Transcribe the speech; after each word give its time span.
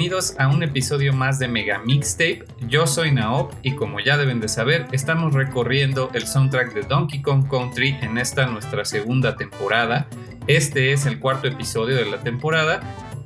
Bienvenidos 0.00 0.34
a 0.38 0.48
un 0.48 0.62
episodio 0.62 1.12
más 1.12 1.38
de 1.38 1.46
Mega 1.46 1.78
Mixtape. 1.84 2.46
Yo 2.66 2.86
soy 2.86 3.12
Naop 3.12 3.52
y 3.62 3.72
como 3.72 4.00
ya 4.00 4.16
deben 4.16 4.40
de 4.40 4.48
saber, 4.48 4.86
estamos 4.92 5.34
recorriendo 5.34 6.08
el 6.14 6.26
soundtrack 6.26 6.72
de 6.72 6.80
Donkey 6.80 7.20
Kong 7.20 7.46
Country 7.50 7.98
en 8.00 8.16
esta 8.16 8.46
nuestra 8.46 8.86
segunda 8.86 9.36
temporada. 9.36 10.08
Este 10.46 10.94
es 10.94 11.04
el 11.04 11.20
cuarto 11.20 11.48
episodio 11.48 11.96
de 11.96 12.06
la 12.06 12.22
temporada 12.22 12.80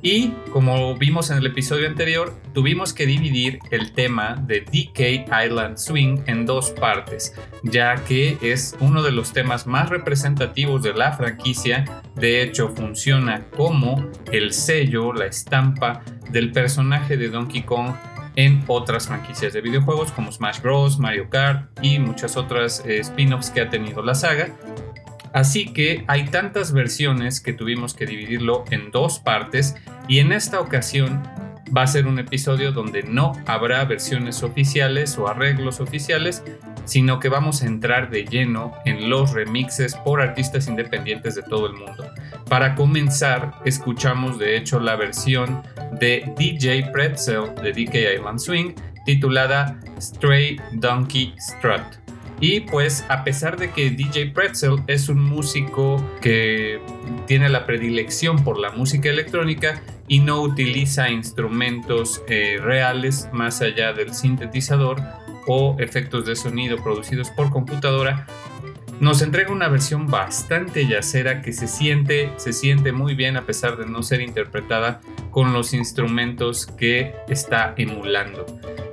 y 0.05 0.29
como 0.51 0.95
vimos 0.95 1.31
en 1.31 1.39
el 1.39 1.47
episodio 1.47 1.87
anterior, 1.87 2.31
tuvimos 2.53 2.93
que 2.93 3.07
dividir 3.07 3.57
el 3.71 3.91
tema 3.91 4.35
de 4.35 4.61
DK 4.61 5.27
Island 5.45 5.77
Swing 5.77 6.19
en 6.27 6.45
dos 6.45 6.69
partes, 6.69 7.33
ya 7.63 7.95
que 7.95 8.37
es 8.39 8.77
uno 8.79 9.01
de 9.01 9.11
los 9.11 9.33
temas 9.33 9.65
más 9.65 9.89
representativos 9.89 10.83
de 10.83 10.93
la 10.93 11.13
franquicia. 11.13 11.85
De 12.13 12.43
hecho, 12.43 12.69
funciona 12.69 13.45
como 13.57 14.11
el 14.31 14.53
sello, 14.53 15.11
la 15.11 15.25
estampa 15.25 16.03
del 16.29 16.51
personaje 16.51 17.17
de 17.17 17.29
Donkey 17.29 17.63
Kong 17.63 17.95
en 18.35 18.63
otras 18.67 19.07
franquicias 19.07 19.53
de 19.53 19.61
videojuegos 19.61 20.11
como 20.11 20.31
Smash 20.31 20.61
Bros., 20.61 20.99
Mario 20.99 21.31
Kart 21.31 21.67
y 21.81 21.97
muchas 21.97 22.37
otras 22.37 22.83
eh, 22.85 22.99
spin-offs 22.99 23.49
que 23.49 23.61
ha 23.61 23.71
tenido 23.71 24.03
la 24.03 24.13
saga. 24.13 24.55
Así 25.35 25.65
que 25.65 26.05
hay 26.07 26.27
tantas 26.27 26.71
versiones 26.71 27.41
que 27.41 27.51
tuvimos 27.51 27.93
que 27.93 28.05
dividirlo 28.05 28.63
en 28.71 28.89
dos 28.89 29.19
partes 29.19 29.75
y 30.07 30.19
en 30.19 30.31
esta 30.31 30.61
ocasión 30.61 31.21
va 31.75 31.81
a 31.81 31.87
ser 31.87 32.07
un 32.07 32.19
episodio 32.19 32.71
donde 32.71 33.03
no 33.03 33.33
habrá 33.45 33.83
versiones 33.83 34.43
oficiales 34.43 35.17
o 35.17 35.27
arreglos 35.27 35.81
oficiales, 35.81 36.41
sino 36.85 37.19
que 37.19 37.27
vamos 37.27 37.63
a 37.63 37.65
entrar 37.65 38.09
de 38.09 38.23
lleno 38.23 38.71
en 38.85 39.09
los 39.09 39.33
remixes 39.33 39.95
por 40.05 40.21
artistas 40.21 40.69
independientes 40.69 41.35
de 41.35 41.43
todo 41.43 41.67
el 41.67 41.73
mundo. 41.73 42.09
Para 42.47 42.73
comenzar, 42.73 43.55
escuchamos 43.65 44.39
de 44.39 44.55
hecho 44.55 44.79
la 44.79 44.95
versión 44.95 45.63
de 45.99 46.33
DJ 46.37 46.91
Pretzel 46.93 47.53
de 47.61 47.73
DK 47.73 48.19
Island 48.19 48.39
Swing 48.39 48.73
titulada 49.05 49.77
Stray 49.99 50.55
Donkey 50.71 51.33
Strut. 51.37 52.04
Y 52.39 52.61
pues 52.61 53.05
a 53.09 53.23
pesar 53.23 53.57
de 53.57 53.71
que 53.71 53.89
DJ 53.89 54.31
Pretzel 54.31 54.83
es 54.87 55.09
un 55.09 55.21
músico 55.21 56.03
que 56.21 56.81
tiene 57.27 57.49
la 57.49 57.65
predilección 57.65 58.43
por 58.43 58.59
la 58.59 58.71
música 58.71 59.09
electrónica 59.09 59.81
y 60.07 60.19
no 60.19 60.41
utiliza 60.41 61.09
instrumentos 61.09 62.21
eh, 62.27 62.59
reales 62.61 63.29
más 63.31 63.61
allá 63.61 63.93
del 63.93 64.13
sintetizador 64.13 65.01
o 65.47 65.75
efectos 65.79 66.25
de 66.25 66.35
sonido 66.35 66.77
producidos 66.83 67.29
por 67.29 67.51
computadora, 67.51 68.25
nos 68.99 69.21
entrega 69.21 69.51
una 69.51 69.67
versión 69.67 70.07
bastante 70.07 70.87
yacera 70.87 71.41
que 71.41 71.51
se 71.51 71.67
siente, 71.67 72.31
se 72.37 72.53
siente 72.53 72.91
muy 72.91 73.15
bien 73.15 73.37
a 73.37 73.41
pesar 73.41 73.77
de 73.77 73.85
no 73.85 74.03
ser 74.03 74.21
interpretada 74.21 75.01
con 75.31 75.53
los 75.53 75.73
instrumentos 75.73 76.65
que 76.65 77.13
está 77.27 77.73
emulando. 77.77 78.45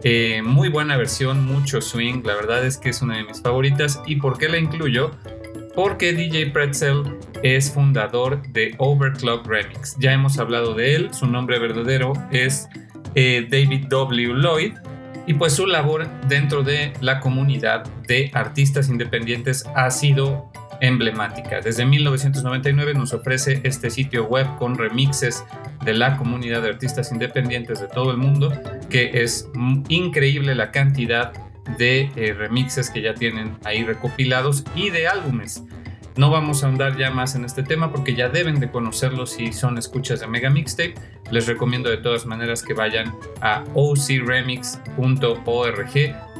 Eh, 0.02 0.42
muy 0.42 0.68
buena 0.68 0.96
versión, 0.96 1.46
mucho 1.46 1.80
swing, 1.80 2.22
la 2.24 2.34
verdad 2.34 2.66
es 2.66 2.78
que 2.78 2.88
es 2.88 3.02
una 3.02 3.16
de 3.16 3.24
mis 3.24 3.40
favoritas. 3.40 4.00
¿Y 4.06 4.16
por 4.16 4.38
qué 4.38 4.48
la 4.48 4.58
incluyo? 4.58 5.12
Porque 5.74 6.12
DJ 6.12 6.50
Pretzel 6.50 7.04
es 7.42 7.70
fundador 7.70 8.42
de 8.48 8.74
Overclock 8.78 9.46
Remix. 9.46 9.96
Ya 9.98 10.12
hemos 10.12 10.38
hablado 10.38 10.74
de 10.74 10.96
él, 10.96 11.14
su 11.14 11.26
nombre 11.26 11.58
verdadero 11.58 12.12
es 12.30 12.68
eh, 13.14 13.46
David 13.48 13.86
W. 13.88 14.34
Lloyd 14.34 14.74
y 15.26 15.34
pues 15.34 15.54
su 15.54 15.66
labor 15.66 16.08
dentro 16.28 16.62
de 16.62 16.92
la 17.00 17.20
comunidad 17.20 17.84
de 18.06 18.30
artistas 18.34 18.88
independientes 18.88 19.64
ha 19.74 19.90
sido 19.90 20.50
emblemática. 20.80 21.60
Desde 21.60 21.86
1999 21.86 22.94
nos 22.94 23.12
ofrece 23.12 23.60
este 23.62 23.88
sitio 23.88 24.26
web 24.26 24.46
con 24.58 24.76
remixes 24.76 25.44
de 25.84 25.94
la 25.94 26.16
comunidad 26.16 26.62
de 26.62 26.70
artistas 26.70 27.12
independientes 27.12 27.80
de 27.80 27.86
todo 27.86 28.10
el 28.10 28.16
mundo, 28.16 28.52
que 28.90 29.22
es 29.22 29.48
increíble 29.88 30.54
la 30.54 30.72
cantidad 30.72 31.32
de 31.78 32.10
eh, 32.16 32.34
remixes 32.34 32.90
que 32.90 33.00
ya 33.00 33.14
tienen 33.14 33.56
ahí 33.64 33.84
recopilados 33.84 34.64
y 34.74 34.90
de 34.90 35.06
álbumes. 35.06 35.62
No 36.16 36.30
vamos 36.30 36.62
a 36.62 36.66
ahondar 36.66 36.98
ya 36.98 37.10
más 37.10 37.34
en 37.36 37.44
este 37.46 37.62
tema 37.62 37.90
porque 37.90 38.14
ya 38.14 38.28
deben 38.28 38.60
de 38.60 38.70
conocerlo 38.70 39.26
si 39.26 39.52
son 39.52 39.78
escuchas 39.78 40.20
de 40.20 40.26
Mega 40.26 40.50
Mixtape. 40.50 40.94
Les 41.30 41.46
recomiendo 41.46 41.88
de 41.88 41.96
todas 41.96 42.26
maneras 42.26 42.62
que 42.62 42.74
vayan 42.74 43.14
a 43.40 43.64
ocremix.org 43.74 44.80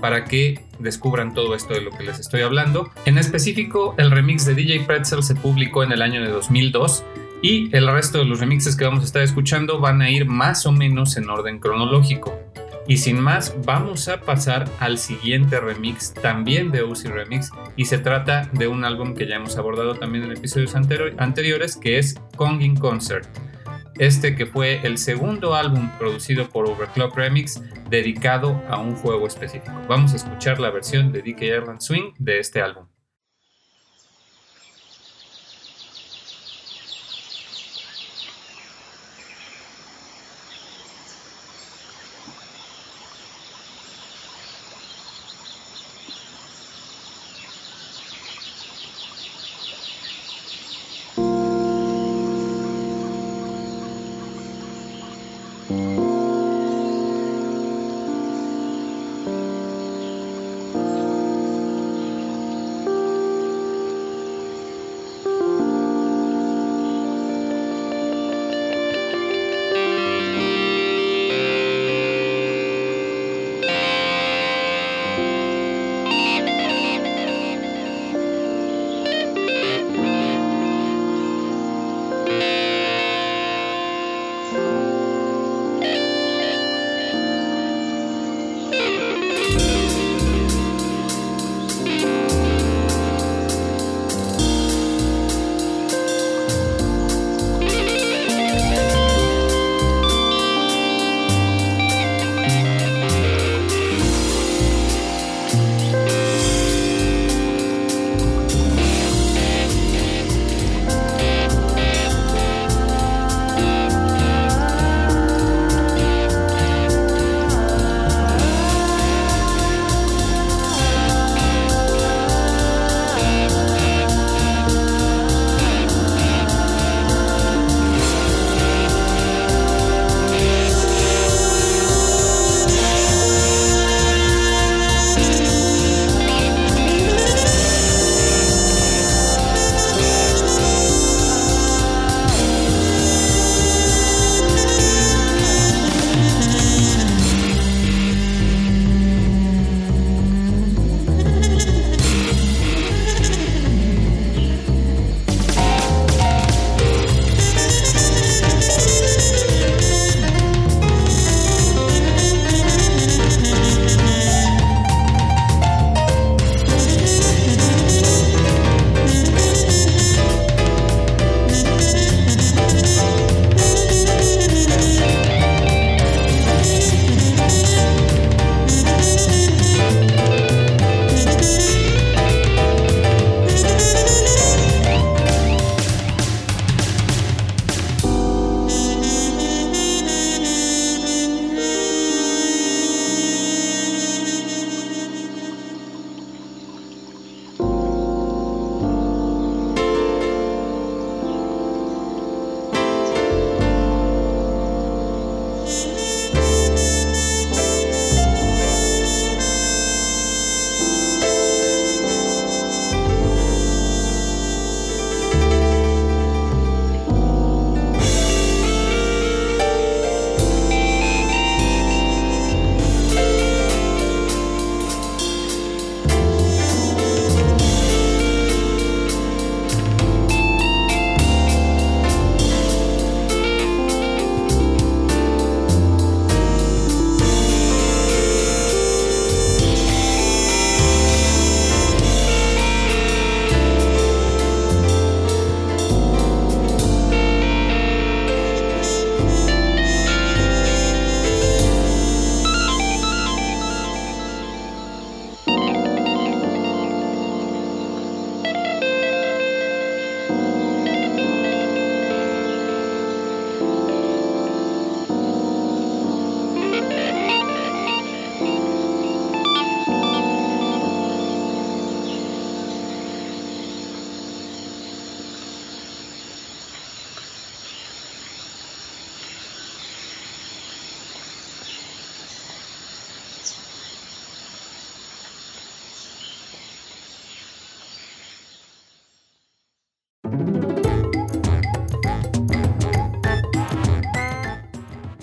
para 0.03 0.25
que 0.25 0.61
descubran 0.79 1.33
todo 1.33 1.55
esto 1.55 1.73
de 1.73 1.81
lo 1.81 1.91
que 1.91 2.05
les 2.05 2.19
estoy 2.19 2.43
hablando. 2.43 2.91
En 3.07 3.17
específico, 3.17 3.95
el 3.97 4.11
remix 4.11 4.45
de 4.45 4.55
DJ 4.55 4.81
Pretzel 4.81 5.23
se 5.23 5.35
publicó 5.35 5.83
en 5.85 5.93
el 5.93 6.03
año 6.03 6.21
de 6.23 6.29
2002 6.29 7.05
y 7.41 7.75
el 7.75 7.87
resto 7.87 8.19
de 8.19 8.27
los 8.27 8.41
remixes 8.41 8.77
que 8.77 8.85
vamos 8.85 9.01
a 9.01 9.07
estar 9.07 9.23
escuchando 9.23 9.81
van 9.81 10.03
a 10.03 10.11
ir 10.11 10.27
más 10.27 10.67
o 10.67 10.73
menos 10.73 11.17
en 11.17 11.31
orden 11.31 11.59
cronológico. 11.61 12.39
Y 12.89 12.97
sin 12.97 13.21
más, 13.21 13.55
vamos 13.65 14.09
a 14.09 14.21
pasar 14.21 14.69
al 14.81 14.99
siguiente 14.99 15.61
remix, 15.61 16.13
también 16.15 16.73
de 16.73 16.83
Uzi 16.83 17.09
Remix, 17.09 17.51
y 17.77 17.85
se 17.85 17.99
trata 17.99 18.49
de 18.53 18.67
un 18.67 18.85
álbum 18.85 19.15
que 19.15 19.27
ya 19.27 19.37
hemos 19.37 19.57
abordado 19.57 19.95
también 19.95 20.25
en 20.25 20.33
episodios 20.33 20.75
anteriores, 20.75 21.77
que 21.77 21.99
es 21.99 22.17
Kong 22.37 22.61
in 22.61 22.77
Concert. 22.77 23.27
Este 23.99 24.35
que 24.35 24.47
fue 24.47 24.81
el 24.85 24.99
segundo 24.99 25.55
álbum 25.55 25.91
producido 25.99 26.49
por 26.49 26.67
Overclock 26.67 27.17
Remix 27.17 27.63
dedicado 27.89 28.61
a 28.69 28.79
un 28.79 28.97
juego 28.97 29.27
específico. 29.27 29.81
Vamos 29.89 30.15
a 30.15 30.17
escuchar 30.17 30.59
la 30.59 30.71
versión 30.71 31.13
de 31.13 31.23
DK 31.23 31.43
Ireland 31.43 31.81
Swing 31.81 32.13
de 32.19 32.39
este 32.39 32.63
álbum. 32.63 32.92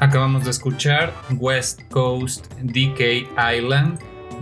Acabamos 0.09 0.43
de 0.43 0.49
escuchar 0.49 1.13
West 1.37 1.83
Coast 1.91 2.51
DK 2.63 3.29
Island 3.55 3.99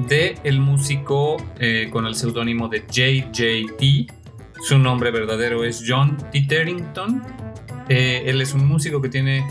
de 0.07 0.39
el 0.45 0.61
músico 0.61 1.35
eh, 1.59 1.89
con 1.91 2.05
el 2.05 2.15
seudónimo 2.15 2.69
de 2.69 2.85
JJT. 2.89 4.13
Su 4.61 4.79
nombre 4.79 5.11
verdadero 5.11 5.65
es 5.65 5.83
John 5.85 6.15
Titterington. 6.31 7.21
Eh, 7.89 8.23
él 8.27 8.39
es 8.39 8.53
un 8.53 8.65
músico 8.65 9.01
que 9.01 9.09
tiene 9.09 9.45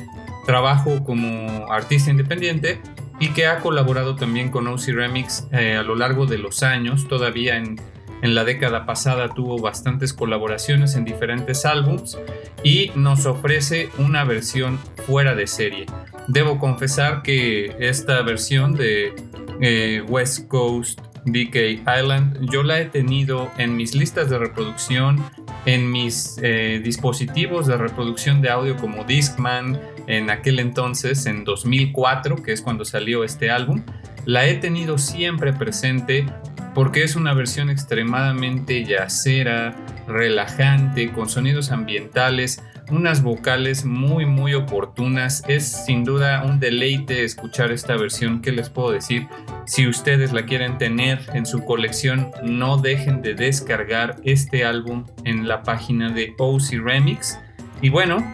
trabajo 0.47 1.05
como 1.05 1.71
artista 1.71 2.11
independiente 2.11 2.81
y 3.21 3.29
que 3.35 3.47
ha 3.47 3.61
colaborado 3.61 4.17
también 4.17 4.51
con 4.51 4.69
OC 4.69 4.87
Remix 4.95 5.47
eh, 5.53 5.77
a 5.77 5.83
lo 5.83 5.97
largo 5.97 6.25
de 6.25 6.39
los 6.39 6.63
años. 6.63 7.09
Todavía 7.09 7.59
en, 7.59 7.77
en 8.23 8.35
la 8.35 8.45
década 8.45 8.87
pasada 8.87 9.29
tuvo 9.29 9.59
bastantes 9.59 10.15
colaboraciones 10.15 10.95
en 10.95 11.05
diferentes 11.05 11.67
álbums 11.67 12.17
y 12.65 12.91
nos 12.95 13.27
ofrece 13.27 13.91
una 13.99 14.25
versión 14.25 14.79
fuera 15.07 15.35
de 15.35 15.47
serie. 15.47 15.85
Debo 16.29 16.59
confesar 16.59 17.23
que 17.23 17.77
esta 17.79 18.23
versión 18.23 18.75
de 18.75 19.15
eh, 19.61 20.03
West 20.09 20.49
Coast 20.49 21.01
DK 21.25 21.81
Island 21.81 22.51
yo 22.51 22.63
la 22.63 22.81
he 22.81 22.87
tenido 22.87 23.51
en 23.59 23.77
mis 23.77 23.95
listas 23.95 24.31
de 24.31 24.39
reproducción, 24.39 25.23
en 25.67 25.91
mis 25.91 26.39
eh, 26.43 26.81
dispositivos 26.83 27.67
de 27.67 27.77
reproducción 27.77 28.41
de 28.41 28.51
audio 28.51 28.77
como 28.77 29.05
Discman, 29.05 29.81
en 30.07 30.31
aquel 30.31 30.61
entonces, 30.61 31.27
en 31.27 31.45
2004, 31.45 32.37
que 32.43 32.53
es 32.53 32.63
cuando 32.63 32.85
salió 32.85 33.25
este 33.25 33.51
álbum. 33.51 33.83
La 34.25 34.47
he 34.47 34.55
tenido 34.55 34.99
siempre 34.99 35.53
presente 35.53 36.27
porque 36.75 37.03
es 37.03 37.17
una 37.17 37.33
versión 37.33 37.71
extremadamente 37.71 38.85
yacera, 38.85 39.75
relajante, 40.07 41.11
con 41.11 41.29
sonidos 41.29 41.73
ambientales, 41.73 42.63
unas 42.91 43.23
vocales 43.23 43.85
muy 43.85 44.27
muy 44.27 44.55
oportunas. 44.55 45.43
Es 45.49 45.85
sin 45.85 46.05
duda 46.05 46.45
un 46.45 46.61
deleite 46.61 47.25
escuchar 47.25 47.73
esta 47.73 47.97
versión. 47.97 48.41
¿Qué 48.41 48.53
les 48.53 48.71
puedo 48.71 48.91
decir? 48.91 49.27
Si 49.67 49.87
ustedes 49.87 50.33
la 50.33 50.47
quieren 50.47 50.79
tener 50.79 51.21
en 51.35 51.47
su 51.47 51.65
colección, 51.65 52.31
no 52.43 52.77
dejen 52.77 53.23
de 53.23 53.35
descargar 53.35 54.17
este 54.25 54.65
álbum 54.65 55.05
en 55.25 55.49
la 55.49 55.63
página 55.63 56.11
de 56.11 56.35
OC 56.39 56.83
Remix. 56.83 57.39
Y 57.83 57.89
bueno, 57.89 58.25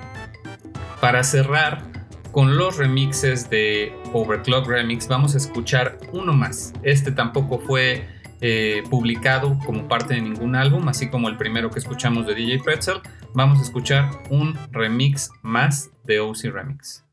para 1.01 1.25
cerrar 1.25 1.83
con 2.31 2.57
los 2.57 2.79
remixes 2.79 3.51
de 3.51 3.93
Overclock 4.13 4.67
Remix, 4.67 5.07
vamos 5.09 5.35
a 5.35 5.39
escuchar 5.39 5.99
uno 6.13 6.33
más. 6.33 6.73
Este 6.83 7.13
tampoco 7.13 7.59
fue 7.59 8.07
eh, 8.43 8.83
publicado 8.91 9.57
como 9.65 9.87
parte 9.87 10.15
de 10.15 10.21
ningún 10.21 10.57
álbum, 10.57 10.89
así 10.89 11.09
como 11.09 11.29
el 11.29 11.37
primero 11.37 11.71
que 11.71 11.79
escuchamos 11.79 12.27
de 12.27 12.35
DJ 12.35 12.59
Pretzel, 12.59 13.01
vamos 13.35 13.61
a 13.61 13.63
escuchar 13.63 14.11
un 14.31 14.59
remix 14.73 15.31
más 15.43 15.91
de 16.05 16.19
OC 16.19 16.53
Remix. 16.53 17.05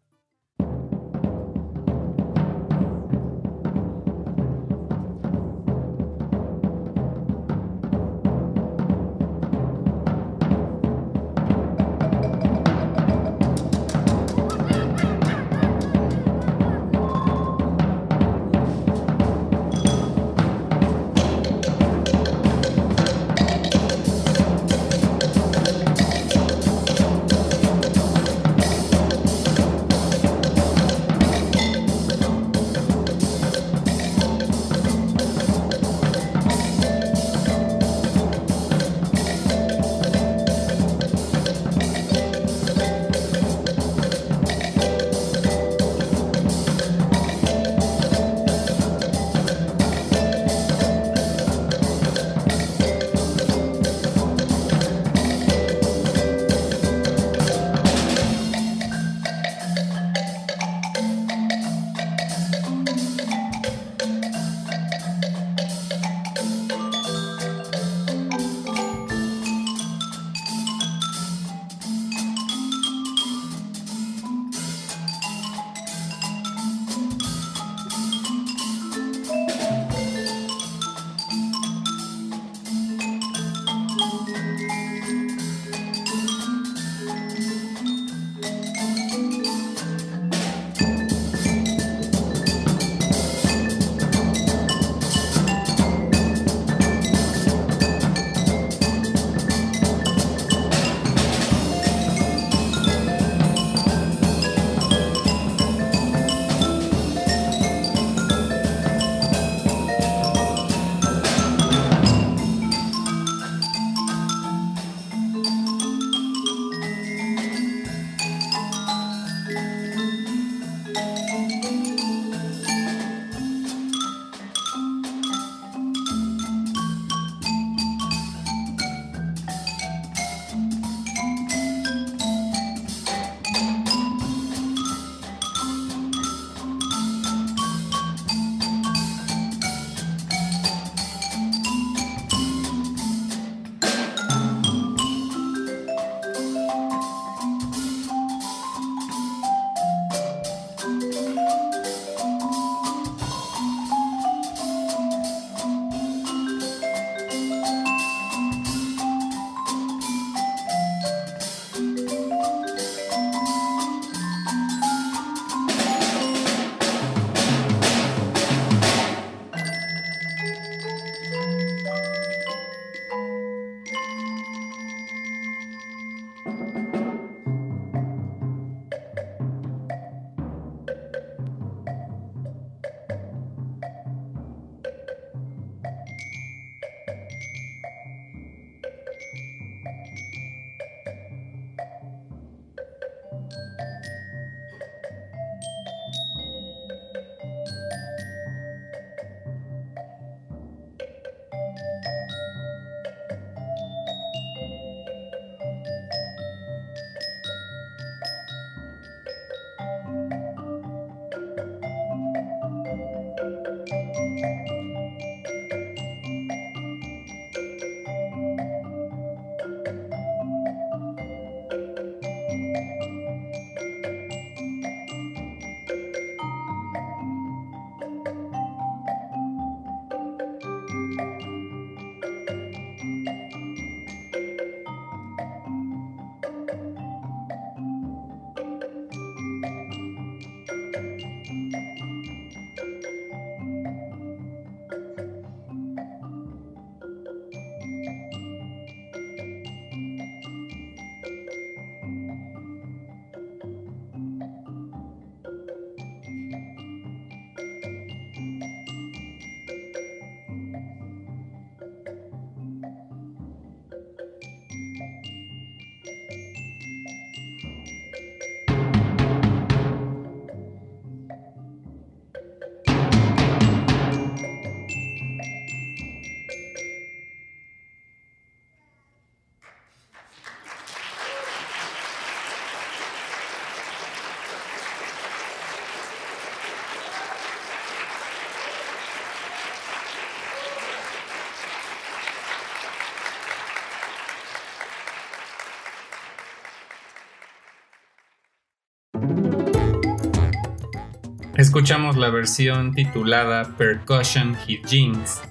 Escuchamos 301.70 302.18
la 302.18 302.32
versión 302.32 302.96
titulada 302.96 303.76
Percussion 303.78 304.58
Hijinks 304.68 305.44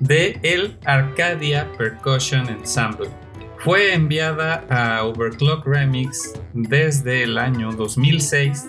de 0.00 0.40
el 0.42 0.76
Arcadia 0.84 1.70
Percussion 1.78 2.48
Ensemble. 2.48 3.08
Fue 3.58 3.94
enviada 3.94 4.64
a 4.68 5.04
Overclock 5.04 5.64
Remix 5.64 6.32
desde 6.54 7.22
el 7.22 7.38
año 7.38 7.70
2006, 7.70 8.66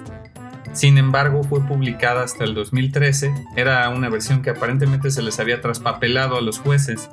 sin 0.73 0.99
embargo 0.99 1.41
fue 1.41 1.61
publicada 1.61 2.21
hasta 2.21 2.43
el 2.43 2.53
2013, 2.53 3.33
era 3.55 3.89
una 3.89 4.07
versión 4.07 4.43
que 4.43 4.51
aparentemente 4.51 5.09
se 5.09 5.23
les 5.23 5.39
había 5.39 5.59
traspapelado 5.59 6.37
a 6.37 6.41
los 6.41 6.59
jueces. 6.59 7.09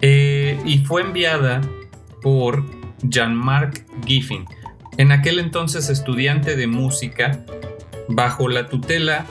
Eh, 0.00 0.60
y 0.64 0.78
fue 0.78 1.02
enviada 1.02 1.60
por 2.20 2.64
Jean-Marc 3.04 3.86
Giffin, 4.04 4.44
en 4.96 5.12
aquel 5.12 5.38
entonces 5.38 5.88
estudiante 5.88 6.56
de 6.56 6.66
música 6.66 7.44
bajo 8.08 8.48
la 8.48 8.68
tutela 8.68 9.26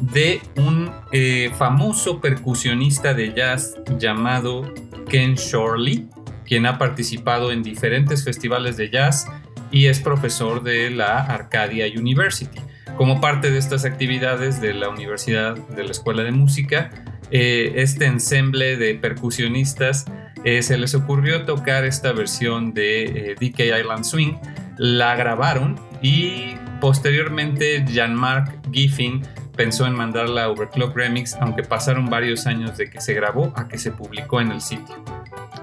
de 0.00 0.40
un 0.56 0.90
eh, 1.12 1.50
famoso 1.56 2.20
percusionista 2.20 3.14
de 3.14 3.32
jazz 3.34 3.74
llamado 3.98 4.72
Ken 5.08 5.34
Shorley, 5.34 6.08
quien 6.44 6.66
ha 6.66 6.78
participado 6.78 7.52
en 7.52 7.62
diferentes 7.62 8.24
festivales 8.24 8.76
de 8.76 8.90
jazz 8.90 9.26
y 9.70 9.86
es 9.86 10.00
profesor 10.00 10.62
de 10.62 10.90
la 10.90 11.20
Arcadia 11.20 11.86
University. 11.86 12.60
Como 12.96 13.20
parte 13.20 13.50
de 13.50 13.58
estas 13.58 13.84
actividades 13.84 14.60
de 14.60 14.74
la 14.74 14.88
Universidad 14.88 15.56
de 15.56 15.84
la 15.84 15.92
Escuela 15.92 16.22
de 16.22 16.32
Música, 16.32 16.90
eh, 17.30 17.72
este 17.76 18.04
ensemble 18.04 18.76
de 18.76 18.94
percusionistas 18.96 20.04
eh, 20.44 20.62
se 20.62 20.76
les 20.76 20.94
ocurrió 20.94 21.44
tocar 21.44 21.84
esta 21.84 22.12
versión 22.12 22.74
de 22.74 23.36
DK 23.40 23.78
Island 23.80 24.04
Swing, 24.04 24.34
la 24.76 25.14
grabaron 25.14 25.80
y 26.02 26.56
posteriormente 26.82 27.84
Jean-Marc 27.86 28.58
Giffin 28.72 29.22
pensó 29.56 29.86
en 29.86 29.94
mandarla 29.94 30.44
a 30.44 30.48
Overclock 30.48 30.96
Remix, 30.96 31.34
aunque 31.34 31.62
pasaron 31.62 32.10
varios 32.10 32.44
años 32.48 32.76
de 32.76 32.90
que 32.90 33.00
se 33.00 33.14
grabó 33.14 33.52
a 33.54 33.68
que 33.68 33.78
se 33.78 33.92
publicó 33.92 34.40
en 34.40 34.50
el 34.50 34.60
sitio. 34.60 34.96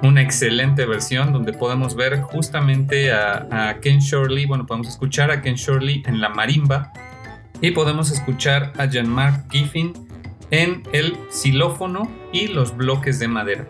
Una 0.01 0.21
excelente 0.21 0.85
versión 0.85 1.33
donde 1.33 1.51
podemos 1.51 1.97
ver 1.97 2.21
justamente 2.21 3.11
a, 3.11 3.77
Ken 3.81 3.99
Shorley, 3.99 4.45
bueno, 4.45 4.65
podemos 4.65 4.87
escuchar 4.87 5.29
a 5.29 5.41
Ken 5.41 5.55
Shorley 5.55 6.03
en 6.05 6.21
la 6.21 6.29
marimba 6.29 6.93
y 7.59 7.71
podemos 7.71 8.11
escuchar 8.11 8.71
a 8.77 8.85
Jean-Marc 8.85 9.51
Giffin 9.51 9.91
en 10.51 10.83
el 10.93 11.17
xilófono 11.31 12.09
y 12.31 12.47
los 12.47 12.77
bloques 12.77 13.19
de 13.19 13.27
madera, 13.27 13.67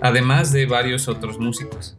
además 0.00 0.52
de 0.52 0.66
varios 0.66 1.06
otros 1.06 1.38
músicos. 1.38 1.96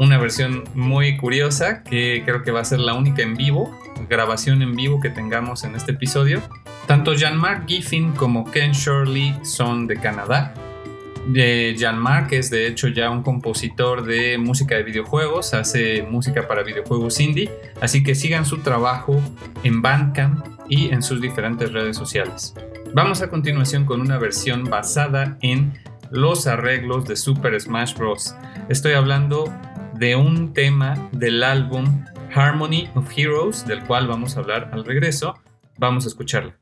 Una 0.00 0.16
versión 0.16 0.64
muy 0.74 1.18
curiosa 1.18 1.82
que 1.82 2.22
creo 2.24 2.42
que 2.42 2.50
va 2.50 2.60
a 2.60 2.64
ser 2.64 2.80
la 2.80 2.94
única 2.94 3.20
en 3.20 3.36
vivo, 3.36 3.78
grabación 4.08 4.62
en 4.62 4.74
vivo 4.74 4.98
que 4.98 5.10
tengamos 5.10 5.62
en 5.64 5.74
este 5.74 5.92
episodio, 5.92 6.40
tanto 6.86 7.12
Jean-Marc 7.12 7.68
Giffin 7.68 8.12
como 8.12 8.50
Ken 8.50 8.72
Shirley 8.72 9.36
son 9.42 9.86
de 9.86 10.00
Canadá. 10.00 10.54
Jean-Marc 11.34 12.32
es 12.32 12.48
de 12.48 12.66
hecho 12.66 12.88
ya 12.88 13.10
un 13.10 13.22
compositor 13.22 14.02
de 14.02 14.38
música 14.38 14.74
de 14.74 14.84
videojuegos, 14.84 15.52
hace 15.52 16.02
música 16.02 16.48
para 16.48 16.62
videojuegos 16.62 17.20
indie, 17.20 17.50
así 17.82 18.02
que 18.02 18.14
sigan 18.14 18.46
su 18.46 18.60
trabajo 18.60 19.20
en 19.64 19.82
Bandcamp 19.82 20.46
y 20.70 20.88
en 20.88 21.02
sus 21.02 21.20
diferentes 21.20 21.74
redes 21.74 21.98
sociales. 21.98 22.54
Vamos 22.94 23.20
a 23.20 23.28
continuación 23.28 23.84
con 23.84 24.00
una 24.00 24.16
versión 24.16 24.64
basada 24.64 25.36
en 25.42 25.74
los 26.10 26.46
arreglos 26.46 27.06
de 27.06 27.16
Super 27.16 27.60
Smash 27.60 27.94
Bros. 27.96 28.34
Estoy 28.70 28.94
hablando 28.94 29.52
de 30.00 30.16
un 30.16 30.54
tema 30.54 31.10
del 31.12 31.42
álbum 31.42 32.06
Harmony 32.34 32.88
of 32.94 33.06
Heroes, 33.14 33.66
del 33.66 33.84
cual 33.84 34.08
vamos 34.08 34.34
a 34.34 34.40
hablar 34.40 34.70
al 34.72 34.86
regreso. 34.86 35.34
Vamos 35.76 36.06
a 36.06 36.08
escucharla. 36.08 36.59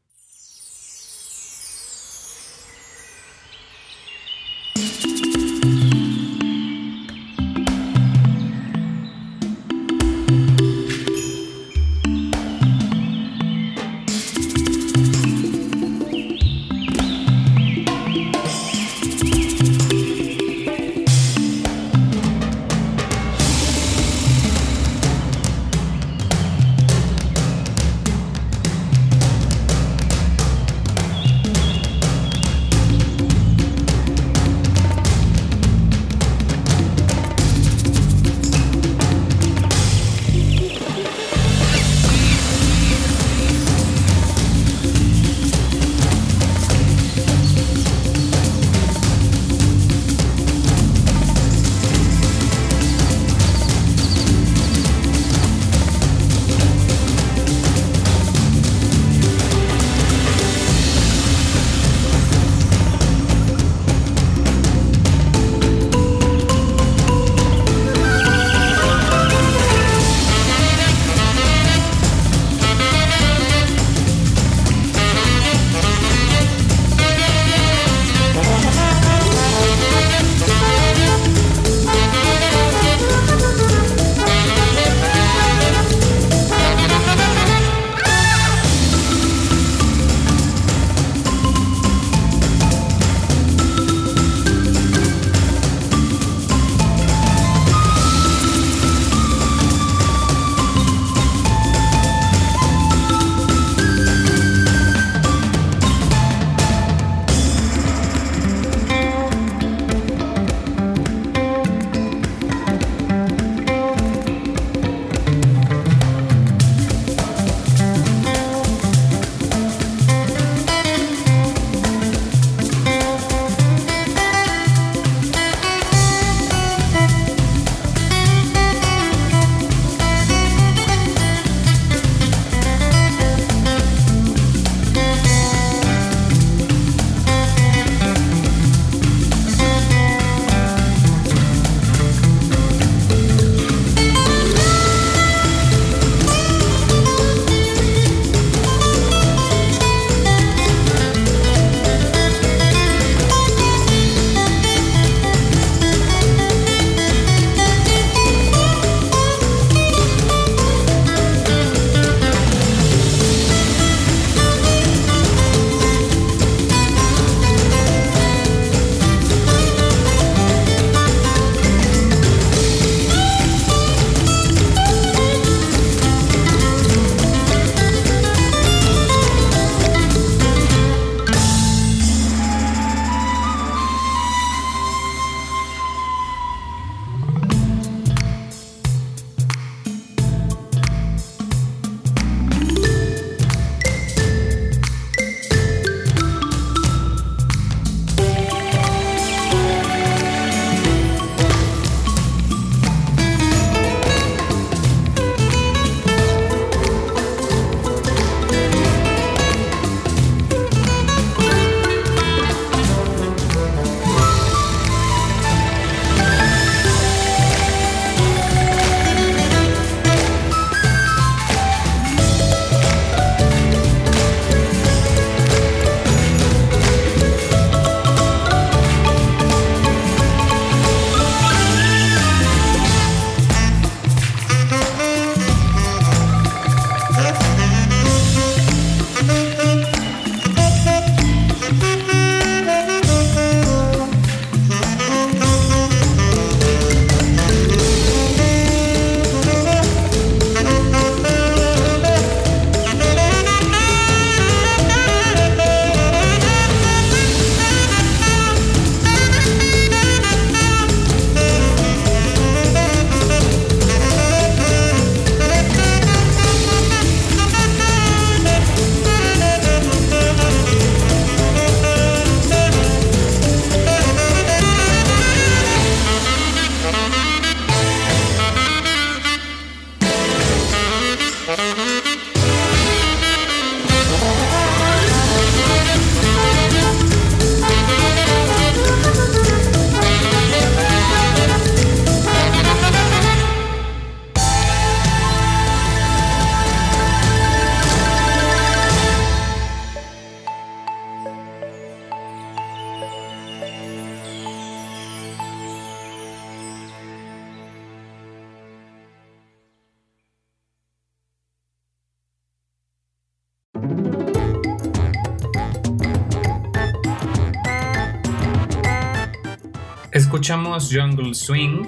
Escuchamos 320.48 320.88
Jungle 320.90 321.34
Swing 321.34 321.84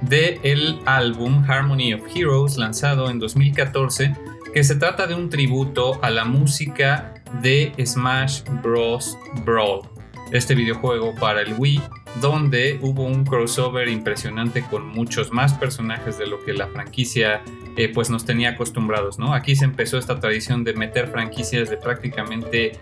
de 0.00 0.40
el 0.42 0.80
álbum 0.84 1.44
Harmony 1.48 1.94
of 1.94 2.02
Heroes 2.12 2.56
lanzado 2.56 3.08
en 3.08 3.20
2014 3.20 4.16
que 4.52 4.64
se 4.64 4.74
trata 4.74 5.06
de 5.06 5.14
un 5.14 5.30
tributo 5.30 5.96
a 6.02 6.10
la 6.10 6.24
música 6.24 7.14
de 7.40 7.72
Smash 7.86 8.42
Bros. 8.64 9.16
Brawl, 9.44 9.82
este 10.32 10.56
videojuego 10.56 11.14
para 11.20 11.42
el 11.42 11.54
Wii, 11.56 11.80
donde 12.20 12.78
hubo 12.82 13.04
un 13.04 13.24
crossover 13.24 13.88
impresionante 13.88 14.62
con 14.62 14.86
muchos 14.88 15.32
más 15.32 15.54
personajes 15.54 16.18
de 16.18 16.26
lo 16.26 16.42
que 16.44 16.52
la 16.52 16.66
franquicia 16.68 17.42
eh, 17.76 17.88
pues 17.88 18.10
nos 18.10 18.24
tenía 18.24 18.50
acostumbrados, 18.50 19.18
¿no? 19.18 19.32
Aquí 19.32 19.54
se 19.54 19.64
empezó 19.64 19.96
esta 19.98 20.18
tradición 20.18 20.64
de 20.64 20.74
meter 20.74 21.08
franquicias 21.08 21.70
de 21.70 21.76
prácticamente 21.76 22.72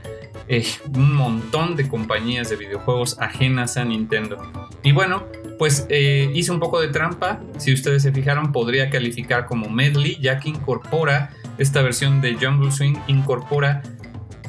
eh, 0.49 0.65
un 0.95 1.15
montón 1.15 1.77
de 1.77 1.87
compañías 1.87 2.49
de 2.49 2.57
videojuegos 2.57 3.19
ajenas 3.21 3.77
a 3.77 3.85
Nintendo. 3.85 4.39
Y 4.83 4.93
bueno, 4.93 5.25
pues 5.59 5.87
eh, 5.91 6.31
hice 6.35 6.53
un 6.53 6.61
poco 6.61 6.81
de 6.81 6.89
trampa, 6.89 7.41
si 7.59 7.75
ustedes 7.75 8.03
se 8.03 8.13
fijaron 8.13 8.51
podría 8.51 8.89
calificar 8.89 9.45
como 9.45 9.69
medley, 9.69 10.17
ya 10.21 10.41
que 10.41 10.49
incorpora 10.49 11.31
esta 11.59 11.83
versión 11.83 12.21
de 12.21 12.35
Jungle 12.35 12.71
Swing, 12.71 12.95
incorpora 13.09 13.83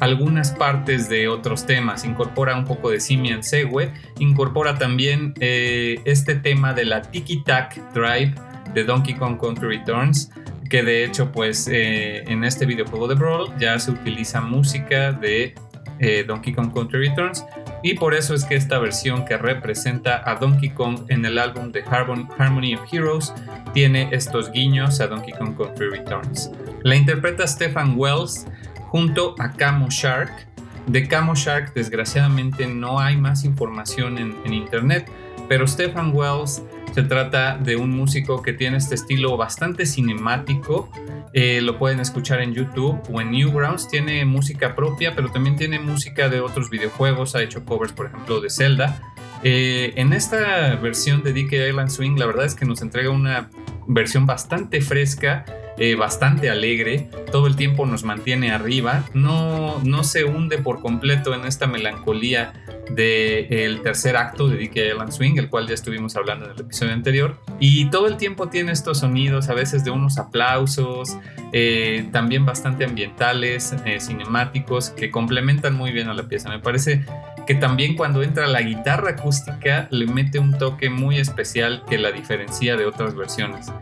algunas 0.00 0.50
partes 0.50 1.08
de 1.08 1.28
otros 1.28 1.66
temas, 1.66 2.04
incorpora 2.04 2.56
un 2.56 2.64
poco 2.64 2.90
de 2.90 3.00
Simian 3.00 3.42
Segue, 3.42 3.92
incorpora 4.18 4.76
también 4.78 5.34
eh, 5.40 6.00
este 6.04 6.34
tema 6.34 6.72
de 6.72 6.86
la 6.86 7.02
Tiki 7.02 7.44
Tac 7.44 7.76
Drive 7.92 8.34
de 8.74 8.84
Donkey 8.84 9.14
Kong 9.14 9.38
Country 9.38 9.78
Returns, 9.78 10.30
que 10.68 10.82
de 10.82 11.04
hecho 11.04 11.30
pues 11.30 11.68
eh, 11.68 12.24
en 12.26 12.44
este 12.44 12.64
videojuego 12.64 13.08
de 13.08 13.14
Brawl 13.14 13.52
ya 13.58 13.78
se 13.78 13.90
utiliza 13.90 14.40
música 14.40 15.12
de 15.12 15.54
eh, 15.98 16.24
Donkey 16.26 16.54
Kong 16.54 16.72
Country 16.72 17.08
Returns 17.08 17.44
y 17.82 17.94
por 17.94 18.14
eso 18.14 18.34
es 18.34 18.44
que 18.44 18.54
esta 18.54 18.78
versión 18.78 19.24
que 19.24 19.36
representa 19.36 20.22
a 20.24 20.36
Donkey 20.36 20.70
Kong 20.70 21.00
en 21.08 21.24
el 21.26 21.38
álbum 21.38 21.72
de 21.72 21.82
Harmony 21.82 22.74
of 22.74 22.80
Heroes 22.92 23.34
tiene 23.74 24.08
estos 24.12 24.50
guiños 24.50 25.00
a 25.00 25.08
Donkey 25.08 25.34
Kong 25.34 25.56
Country 25.56 25.90
Returns. 25.90 26.50
La 26.82 26.96
interpreta 26.96 27.46
Stefan 27.46 27.94
Wells 27.96 28.46
junto 28.90 29.36
a 29.38 29.52
Camo 29.52 29.88
Shark. 29.88 30.48
De 30.86 31.06
Camo 31.06 31.36
Shark 31.36 31.72
desgraciadamente 31.74 32.66
no 32.66 32.98
hay 32.98 33.16
más 33.16 33.44
información 33.44 34.18
en, 34.18 34.52
internet, 34.52 35.08
pero 35.48 35.66
Stefan 35.66 36.12
Wells 36.12 36.62
se 36.92 37.04
trata 37.04 37.56
de 37.56 37.76
un 37.76 37.90
músico 37.90 38.42
que 38.42 38.52
tiene 38.52 38.78
este 38.78 38.96
estilo 38.96 39.36
bastante 39.36 39.86
cinemático. 39.86 40.90
Eh, 41.32 41.60
lo 41.62 41.78
pueden 41.78 42.00
escuchar 42.00 42.40
en 42.40 42.52
YouTube 42.52 43.00
o 43.12 43.20
en 43.20 43.30
Newgrounds. 43.30 43.88
Tiene 43.88 44.24
música 44.24 44.74
propia, 44.74 45.14
pero 45.14 45.30
también 45.30 45.54
tiene 45.54 45.78
música 45.78 46.28
de 46.28 46.40
otros 46.40 46.68
videojuegos. 46.68 47.36
Ha 47.36 47.42
hecho 47.42 47.64
covers, 47.64 47.92
por 47.92 48.06
ejemplo, 48.06 48.40
de 48.40 48.50
Zelda. 48.50 49.00
Eh, 49.44 49.92
en 49.94 50.12
esta 50.12 50.74
versión 50.74 51.22
de 51.22 51.32
DK 51.32 51.68
Island 51.68 51.90
Swing, 51.90 52.18
la 52.18 52.26
verdad 52.26 52.44
es 52.44 52.56
que 52.56 52.66
nos 52.66 52.82
entrega 52.82 53.10
una 53.10 53.50
versión 53.86 54.26
bastante 54.26 54.80
fresca 54.80 55.44
eh, 55.80 55.94
bastante 55.94 56.50
alegre, 56.50 57.08
todo 57.32 57.46
el 57.46 57.56
tiempo 57.56 57.86
nos 57.86 58.04
mantiene 58.04 58.52
arriba, 58.52 59.04
no, 59.14 59.80
no 59.82 60.04
se 60.04 60.24
hunde 60.24 60.58
por 60.58 60.80
completo 60.80 61.34
en 61.34 61.46
esta 61.46 61.66
melancolía 61.66 62.52
del 62.90 63.80
tercer 63.82 64.16
acto 64.16 64.48
de 64.48 64.58
Dickie 64.58 64.88
Island 64.88 65.10
Swing, 65.10 65.38
el 65.38 65.48
cual 65.48 65.66
ya 65.66 65.72
estuvimos 65.72 66.16
hablando 66.16 66.44
en 66.44 66.52
el 66.52 66.60
episodio 66.60 66.92
anterior. 66.92 67.40
Y 67.60 67.86
todo 67.86 68.08
el 68.08 68.18
tiempo 68.18 68.48
tiene 68.48 68.72
estos 68.72 68.98
sonidos, 68.98 69.48
a 69.48 69.54
veces 69.54 69.82
de 69.82 69.90
unos 69.90 70.18
aplausos, 70.18 71.16
eh, 71.52 72.06
también 72.12 72.44
bastante 72.44 72.84
ambientales, 72.84 73.74
eh, 73.86 74.00
cinemáticos, 74.00 74.90
que 74.90 75.10
complementan 75.10 75.74
muy 75.74 75.92
bien 75.92 76.08
a 76.08 76.14
la 76.14 76.24
pieza. 76.24 76.50
Me 76.50 76.58
parece 76.58 77.06
que 77.46 77.54
también 77.54 77.96
cuando 77.96 78.22
entra 78.22 78.46
la 78.46 78.60
guitarra 78.60 79.12
acústica 79.12 79.88
le 79.90 80.06
mete 80.06 80.38
un 80.38 80.58
toque 80.58 80.90
muy 80.90 81.18
especial 81.18 81.84
que 81.88 81.96
la 81.96 82.12
diferencia 82.12 82.76
de 82.76 82.84
otras 82.84 83.14
versiones. 83.14 83.72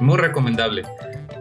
Muy 0.00 0.18
recomendable. 0.18 0.82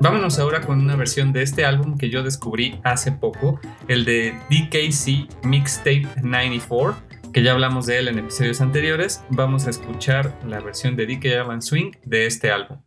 Vámonos 0.02 0.40
ahora 0.40 0.62
con 0.62 0.80
una 0.80 0.96
versión 0.96 1.32
de 1.32 1.42
este 1.42 1.66
álbum 1.66 1.98
que 1.98 2.10
yo 2.10 2.22
descubrí 2.22 2.80
hace 2.84 3.12
poco, 3.12 3.60
el 3.88 4.06
de 4.06 4.38
DKC 4.50 5.46
Mixtape 5.46 6.08
94, 6.22 6.96
que 7.32 7.42
ya 7.42 7.54
hablamos 7.54 7.86
de 7.86 8.00
él 8.00 8.08
en 8.10 8.20
episodios 8.20 8.62
anteriores. 8.62 9.24
Vamos 9.30 9.68
a 9.68 9.70
escuchar 9.70 10.38
la 10.46 10.60
versión 10.60 10.96
de 10.96 11.06
DK 11.06 11.26
Island 11.26 11.62
Swing 11.62 11.92
de 12.04 12.26
este 12.26 12.52
álbum. 12.52 12.78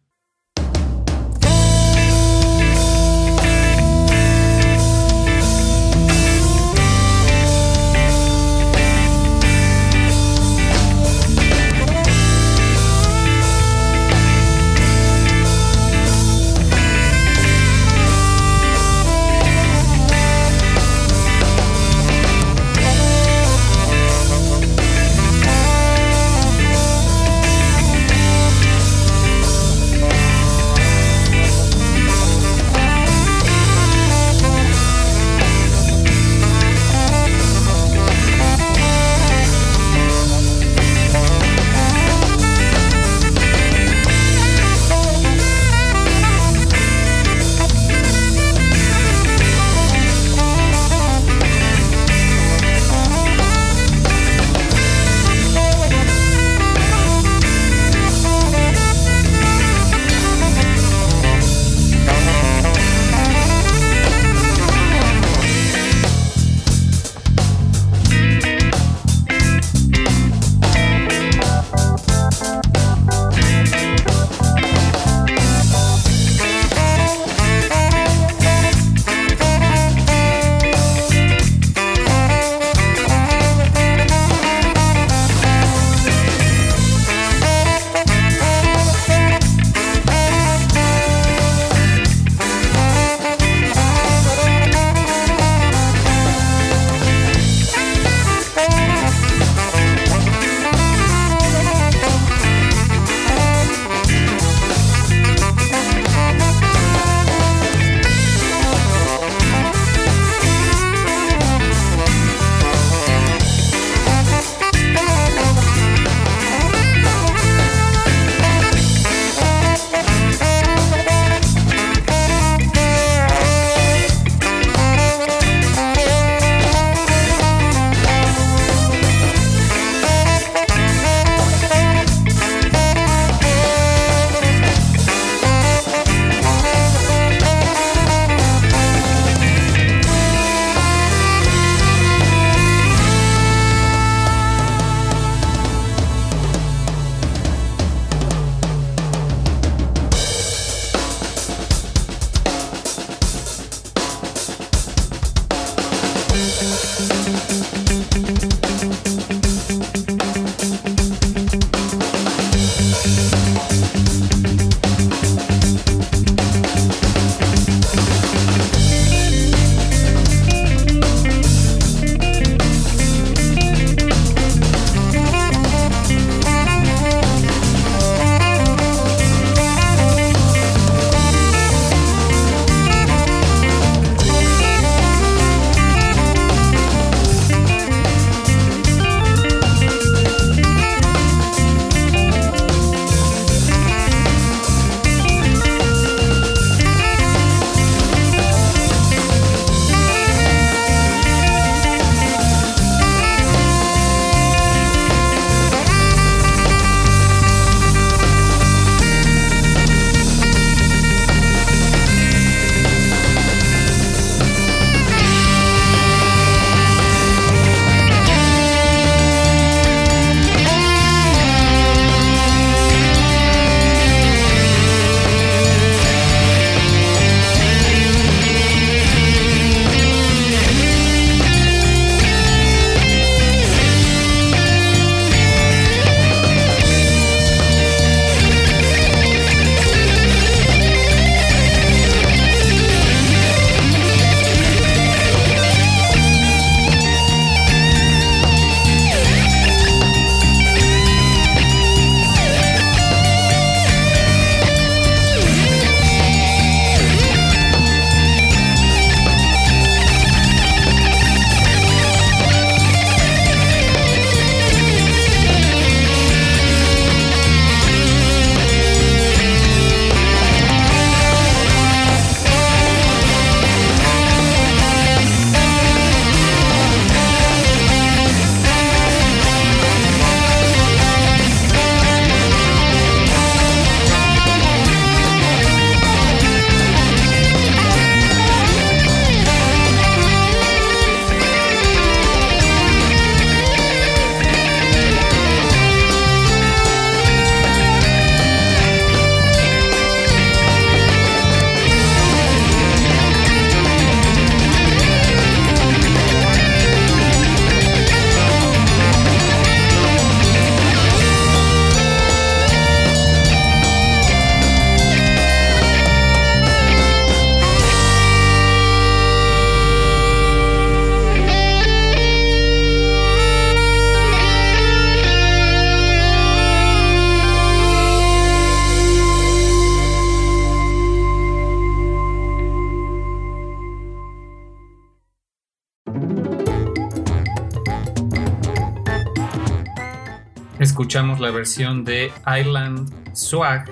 Escuchamos 340.78 341.40
la 341.40 341.50
versión 341.50 342.04
de 342.04 342.30
Island 342.46 343.10
Swag 343.32 343.90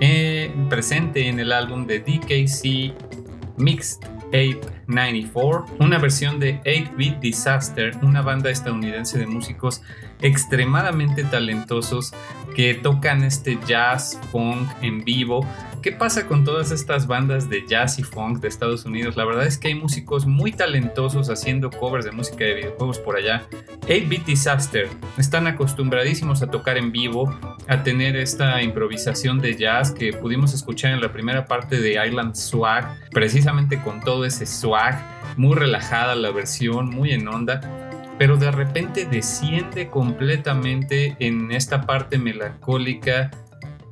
eh, 0.00 0.54
presente 0.68 1.28
en 1.28 1.40
el 1.40 1.50
álbum 1.50 1.86
de 1.86 1.98
DKC 1.98 3.58
Mixed 3.58 3.98
Ape 4.28 4.60
94, 4.86 5.66
una 5.80 5.98
versión 5.98 6.38
de 6.38 6.60
8-Bit 6.62 7.18
Disaster, 7.18 7.96
una 8.02 8.22
banda 8.22 8.50
estadounidense 8.50 9.18
de 9.18 9.26
músicos 9.26 9.82
extremadamente 10.20 11.24
talentosos 11.24 12.12
que 12.54 12.74
tocan 12.74 13.22
este 13.24 13.58
jazz 13.66 14.18
funk 14.30 14.68
en 14.80 15.04
vivo. 15.04 15.46
¿Qué 15.82 15.92
pasa 15.92 16.26
con 16.26 16.44
todas 16.44 16.70
estas 16.70 17.06
bandas 17.06 17.50
de 17.50 17.66
jazz 17.66 17.98
y 17.98 18.02
funk 18.02 18.40
de 18.40 18.48
Estados 18.48 18.86
Unidos? 18.86 19.16
La 19.16 19.26
verdad 19.26 19.46
es 19.46 19.58
que 19.58 19.68
hay 19.68 19.74
músicos 19.74 20.24
muy 20.24 20.52
talentosos 20.52 21.28
haciendo 21.28 21.68
covers 21.70 22.06
de 22.06 22.12
música 22.12 22.44
de 22.44 22.54
videojuegos 22.54 22.98
por 22.98 23.16
allá. 23.16 23.46
8-Bit 23.82 24.24
Disaster 24.24 24.88
están 25.18 25.46
acostumbradísimos 25.46 26.40
a 26.40 26.46
tocar 26.46 26.78
en 26.78 26.90
vivo, 26.90 27.36
a 27.68 27.82
tener 27.82 28.16
esta 28.16 28.62
improvisación 28.62 29.40
de 29.40 29.56
jazz 29.56 29.90
que 29.90 30.14
pudimos 30.14 30.54
escuchar 30.54 30.92
en 30.92 31.02
la 31.02 31.12
primera 31.12 31.44
parte 31.44 31.78
de 31.78 32.02
Island 32.06 32.34
Swag, 32.34 33.10
precisamente 33.10 33.82
con 33.82 34.00
todo 34.00 34.24
ese 34.24 34.46
swag, 34.46 34.98
muy 35.36 35.54
relajada 35.54 36.14
la 36.14 36.30
versión, 36.30 36.88
muy 36.88 37.12
en 37.12 37.28
onda 37.28 37.83
pero 38.18 38.36
de 38.36 38.50
repente 38.50 39.06
desciende 39.06 39.88
completamente 39.88 41.16
en 41.18 41.50
esta 41.50 41.82
parte 41.82 42.18
melancólica 42.18 43.30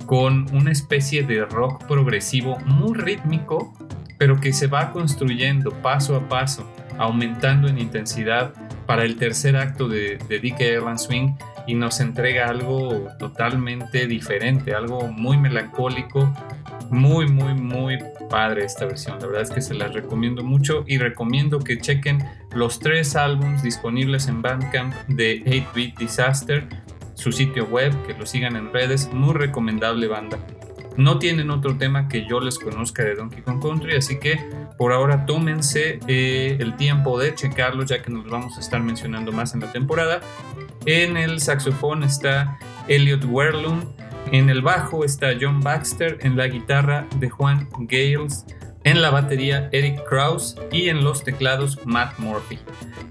con 0.07 0.47
una 0.55 0.73
especie 0.73 1.23
de 1.23 1.45
rock 1.45 1.87
progresivo 1.87 2.59
muy 2.67 2.95
rítmico, 2.95 3.73
pero 4.19 4.41
que 4.41 4.53
se 4.53 4.67
va 4.67 4.93
construyendo 4.93 5.71
paso 5.83 6.17
a 6.17 6.29
paso, 6.29 6.71
aumentando 6.99 7.69
en 7.69 7.79
intensidad 7.79 8.53
para 8.87 9.05
el 9.05 9.17
tercer 9.17 9.57
acto 9.57 9.89
de, 9.89 10.19
de 10.29 10.39
DK 10.39 10.61
Airline 10.61 10.99
Swing 10.99 11.35
y 11.67 11.75
nos 11.75 12.01
entrega 12.01 12.49
algo 12.49 13.09
totalmente 13.19 14.07
diferente, 14.07 14.75
algo 14.75 15.09
muy 15.09 15.37
melancólico, 15.39 16.33
muy, 16.91 17.29
muy, 17.29 17.55
muy 17.55 17.99
padre 18.29 18.65
esta 18.65 18.87
versión. 18.87 19.19
La 19.21 19.27
verdad 19.27 19.43
es 19.43 19.51
que 19.51 19.61
se 19.61 19.75
las 19.75 19.93
recomiendo 19.93 20.43
mucho 20.43 20.85
y 20.87 20.99
recomiendo 20.99 21.59
que 21.59 21.79
chequen 21.79 22.25
los 22.55 22.79
tres 22.79 23.17
álbumes 23.17 23.63
disponibles 23.63 24.29
en 24.29 24.43
Bandcamp 24.43 24.95
de 25.09 25.45
8-Bit 25.45 25.99
Disaster, 25.99 26.69
su 27.15 27.33
sitio 27.33 27.67
web, 27.67 27.95
que 28.07 28.15
lo 28.15 28.27
sigan 28.27 28.57
en 28.57 28.73
redes, 28.73 29.13
muy 29.13 29.35
recomendable 29.35 30.07
banda. 30.09 30.39
No 30.97 31.19
tienen 31.19 31.51
otro 31.51 31.77
tema 31.79 32.09
que 32.09 32.27
yo 32.27 32.41
les 32.41 32.59
conozca 32.59 33.03
de 33.03 33.15
Donkey 33.15 33.43
Kong 33.43 33.63
Country, 33.63 33.97
así 33.97 34.19
que 34.19 34.39
por 34.77 34.93
ahora 34.93 35.25
tómense 35.25 36.01
eh, 36.07 36.57
el 36.61 36.77
tiempo 36.77 37.19
de 37.19 37.35
checarlos 37.35 37.87
ya 37.87 38.03
que 38.03 38.11
nos 38.11 38.29
vamos 38.29 38.57
a 38.59 38.61
estar 38.61 38.83
mencionando 38.83 39.33
más 39.33 39.55
en 39.55 39.61
la 39.61 39.73
temporada. 39.73 40.21
En 40.85 41.17
el 41.17 41.41
saxofón 41.41 42.03
está 42.03 42.59
Elliot 42.89 43.25
Werlund, 43.25 43.85
en 44.33 44.49
el 44.49 44.63
bajo 44.63 45.05
está 45.05 45.29
John 45.39 45.61
Baxter, 45.61 46.19
en 46.23 46.37
la 46.37 46.49
guitarra 46.49 47.07
de 47.17 47.29
Juan 47.29 47.69
Gales, 47.81 48.47
en 48.83 49.03
la 49.03 49.11
batería 49.11 49.69
Eric 49.73 50.03
Krause 50.09 50.57
y 50.73 50.89
en 50.89 51.05
los 51.05 51.23
teclados 51.23 51.79
Matt 51.87 52.19
Murphy. 52.19 52.59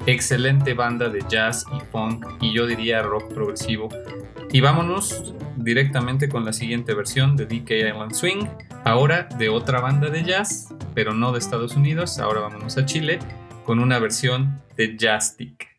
Excelente 0.07 0.73
banda 0.73 1.09
de 1.09 1.23
jazz 1.29 1.63
y 1.77 1.79
funk 1.91 2.25
y 2.41 2.53
yo 2.53 2.65
diría 2.65 3.03
rock 3.03 3.31
progresivo. 3.33 3.87
Y 4.51 4.61
vámonos 4.61 5.35
directamente 5.57 6.27
con 6.27 6.43
la 6.43 6.53
siguiente 6.53 6.95
versión 6.95 7.37
de 7.37 7.45
DK 7.45 7.71
Island 7.71 8.13
Swing, 8.13 8.47
ahora 8.83 9.29
de 9.37 9.49
otra 9.49 9.79
banda 9.79 10.09
de 10.09 10.23
jazz, 10.23 10.73
pero 10.95 11.13
no 11.13 11.31
de 11.31 11.39
Estados 11.39 11.75
Unidos, 11.75 12.17
ahora 12.19 12.41
vámonos 12.41 12.77
a 12.77 12.85
Chile 12.85 13.19
con 13.63 13.79
una 13.79 13.99
versión 13.99 14.59
de 14.75 14.97
Jazzstick. 14.97 15.70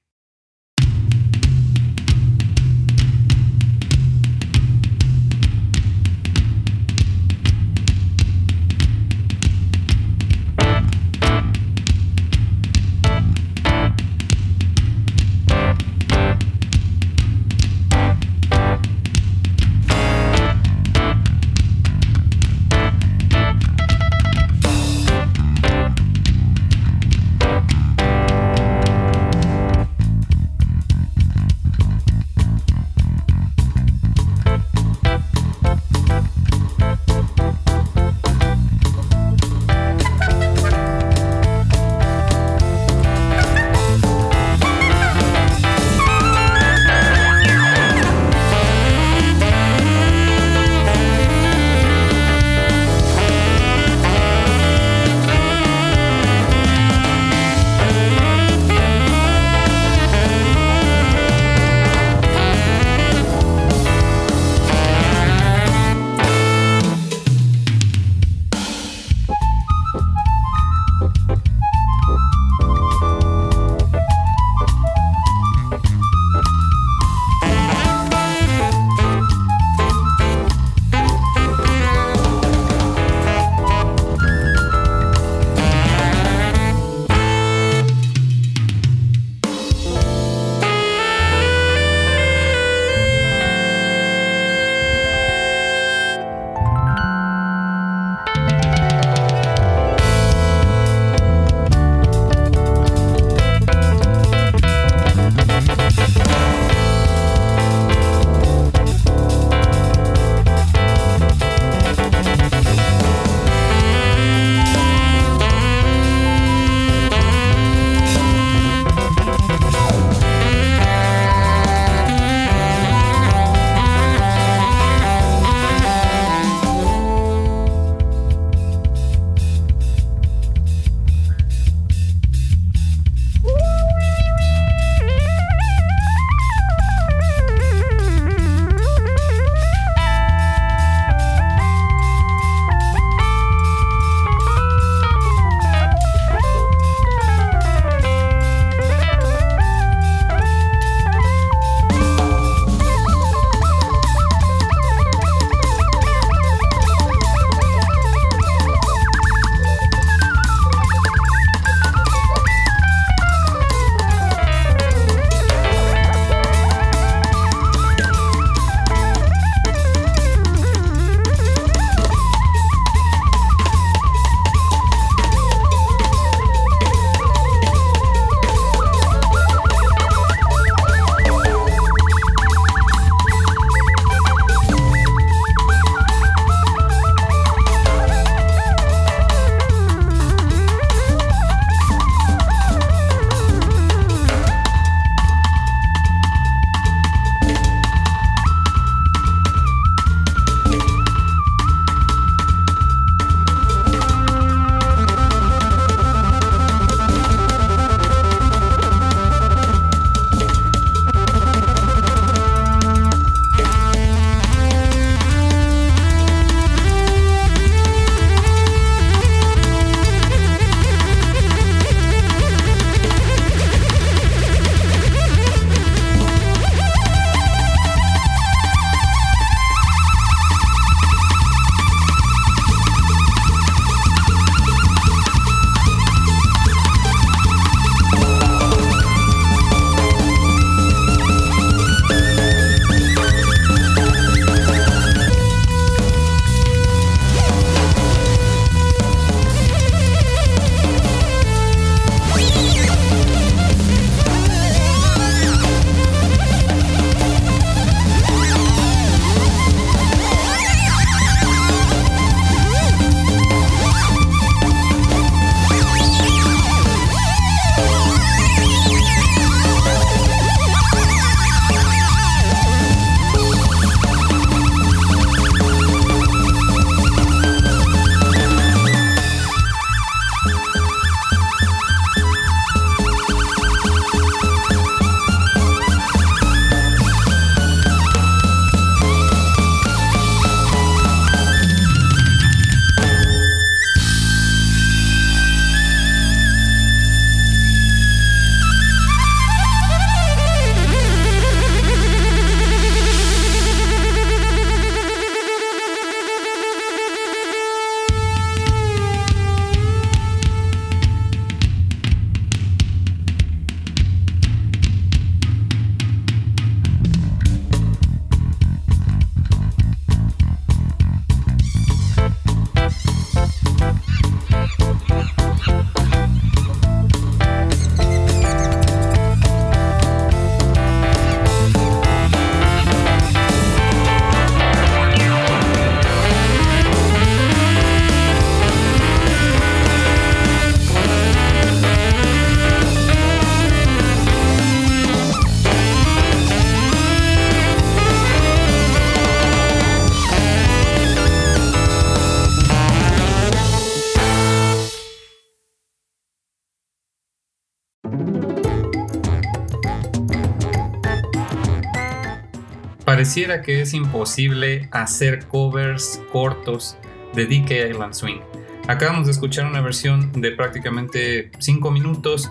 Pareciera 363.23 363.63
que 363.63 363.81
es 363.81 363.95
imposible 363.95 364.89
hacer 364.91 365.47
covers 365.47 366.21
cortos 366.33 366.97
de 367.35 367.47
DK 367.47 367.91
Island 367.91 368.15
Swing. 368.15 368.41
Acabamos 368.89 369.27
de 369.27 369.31
escuchar 369.31 369.67
una 369.67 369.81
versión 369.81 370.33
de 370.33 370.51
prácticamente 370.51 371.53
5 371.61 371.93
minutos 371.93 372.51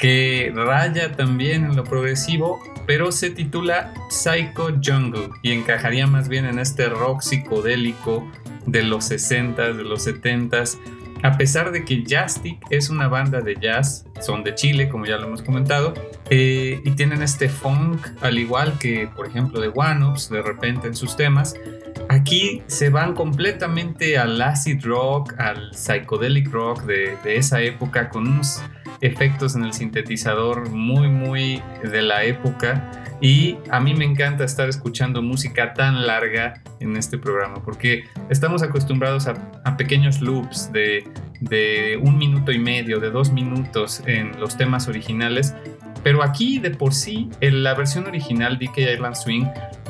que 0.00 0.52
raya 0.52 1.12
también 1.12 1.64
en 1.64 1.76
lo 1.76 1.84
progresivo, 1.84 2.58
pero 2.88 3.12
se 3.12 3.30
titula 3.30 3.94
Psycho 4.10 4.74
Jungle 4.84 5.28
y 5.44 5.52
encajaría 5.52 6.08
más 6.08 6.28
bien 6.28 6.46
en 6.46 6.58
este 6.58 6.88
rock 6.88 7.20
psicodélico 7.20 8.28
de 8.66 8.82
los 8.82 9.12
60s, 9.12 9.76
de 9.76 9.84
los 9.84 10.08
70s. 10.08 10.76
A 11.24 11.38
pesar 11.38 11.72
de 11.72 11.86
que 11.86 12.04
Jastic 12.06 12.58
es 12.68 12.90
una 12.90 13.08
banda 13.08 13.40
de 13.40 13.56
jazz, 13.58 14.04
son 14.20 14.44
de 14.44 14.54
Chile, 14.54 14.90
como 14.90 15.06
ya 15.06 15.16
lo 15.16 15.28
hemos 15.28 15.40
comentado, 15.40 15.94
eh, 16.28 16.82
y 16.84 16.90
tienen 16.90 17.22
este 17.22 17.48
funk, 17.48 18.06
al 18.20 18.38
igual 18.38 18.78
que, 18.78 19.08
por 19.16 19.26
ejemplo, 19.26 19.58
de 19.58 19.68
One 19.74 20.04
de 20.30 20.42
repente 20.42 20.86
en 20.86 20.94
sus 20.94 21.16
temas. 21.16 21.54
Aquí 22.10 22.62
se 22.66 22.90
van 22.90 23.14
completamente 23.14 24.18
al 24.18 24.38
acid 24.42 24.84
rock, 24.84 25.32
al 25.38 25.72
psychedelic 25.72 26.52
rock 26.52 26.82
de 26.82 27.16
esa 27.24 27.62
época, 27.62 28.10
con 28.10 28.28
unos 28.28 28.62
efectos 29.00 29.54
en 29.54 29.64
el 29.64 29.72
sintetizador 29.72 30.68
muy, 30.70 31.08
muy 31.08 31.62
de 31.82 32.02
la 32.02 32.24
época. 32.24 33.03
Y 33.20 33.56
a 33.70 33.80
mí 33.80 33.94
me 33.94 34.04
encanta 34.04 34.44
estar 34.44 34.68
escuchando 34.68 35.22
música 35.22 35.72
tan 35.72 36.06
larga 36.06 36.54
en 36.80 36.96
este 36.96 37.16
programa, 37.16 37.62
porque 37.64 38.04
estamos 38.28 38.62
acostumbrados 38.62 39.26
a, 39.26 39.76
pequeños 39.76 40.20
loops 40.20 40.70
de, 40.72 41.04
de, 41.40 41.98
un 42.02 42.18
minuto 42.18 42.52
y 42.52 42.58
medio, 42.58 43.00
de 43.00 43.10
dos 43.10 43.32
minutos 43.32 44.02
en 44.06 44.38
los 44.40 44.56
temas 44.56 44.88
originales. 44.88 45.54
Pero 46.02 46.22
aquí 46.22 46.58
de 46.58 46.70
por 46.70 46.92
sí, 46.92 47.30
en 47.40 47.62
la 47.62 47.74
versión 47.74 48.06
original 48.06 48.58
DK 48.58 48.78
Island 48.78 49.14
Swing 49.14 49.46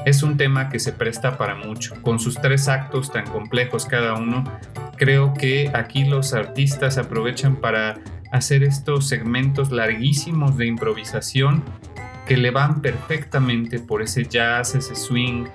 es 0.07 0.22
un 0.22 0.37
tema 0.37 0.68
que 0.68 0.79
se 0.79 0.93
presta 0.93 1.37
para 1.37 1.55
mucho, 1.55 1.95
con 2.03 2.18
sus 2.18 2.37
tres 2.37 2.68
actos 2.68 3.11
tan 3.11 3.27
complejos 3.27 3.87
cada 3.87 4.14
uno. 4.14 4.45
Creo 4.97 5.35
que 5.35 5.70
aquí 5.75 6.05
los 6.05 6.35
artistas 6.35 6.99
aprovechan 6.99 7.57
para 7.57 7.99
hacer 8.31 8.62
estos 8.62 9.09
segmentos 9.09 9.70
larguísimos 9.70 10.57
de 10.57 10.66
improvisación 10.66 11.64
que 12.27 12.37
le 12.37 12.51
van 12.51 12.81
perfectamente 12.81 13.79
por 13.79 14.03
ese 14.03 14.25
jazz, 14.25 14.75
ese 14.75 14.95
swing 14.95 15.47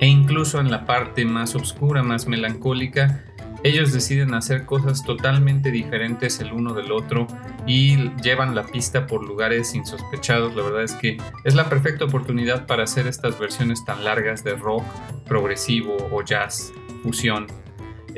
e 0.00 0.06
incluso 0.06 0.60
en 0.60 0.70
la 0.70 0.84
parte 0.84 1.24
más 1.24 1.54
oscura, 1.54 2.02
más 2.02 2.26
melancólica, 2.26 3.24
ellos 3.62 3.92
deciden 3.92 4.34
hacer 4.34 4.64
cosas 4.64 5.02
totalmente 5.02 5.70
diferentes 5.70 6.38
el 6.40 6.52
uno 6.52 6.74
del 6.74 6.92
otro 6.92 7.26
y 7.66 8.10
llevan 8.22 8.54
la 8.54 8.64
pista 8.64 9.06
por 9.06 9.24
lugares 9.26 9.74
insospechados. 9.74 10.54
La 10.54 10.62
verdad 10.62 10.82
es 10.82 10.92
que 10.92 11.16
es 11.44 11.54
la 11.54 11.68
perfecta 11.68 12.04
oportunidad 12.04 12.66
para 12.66 12.84
hacer 12.84 13.06
estas 13.06 13.38
versiones 13.38 13.84
tan 13.84 14.04
largas 14.04 14.44
de 14.44 14.54
rock 14.54 14.84
progresivo 15.26 15.96
o 16.12 16.22
jazz 16.22 16.72
fusión. 17.02 17.46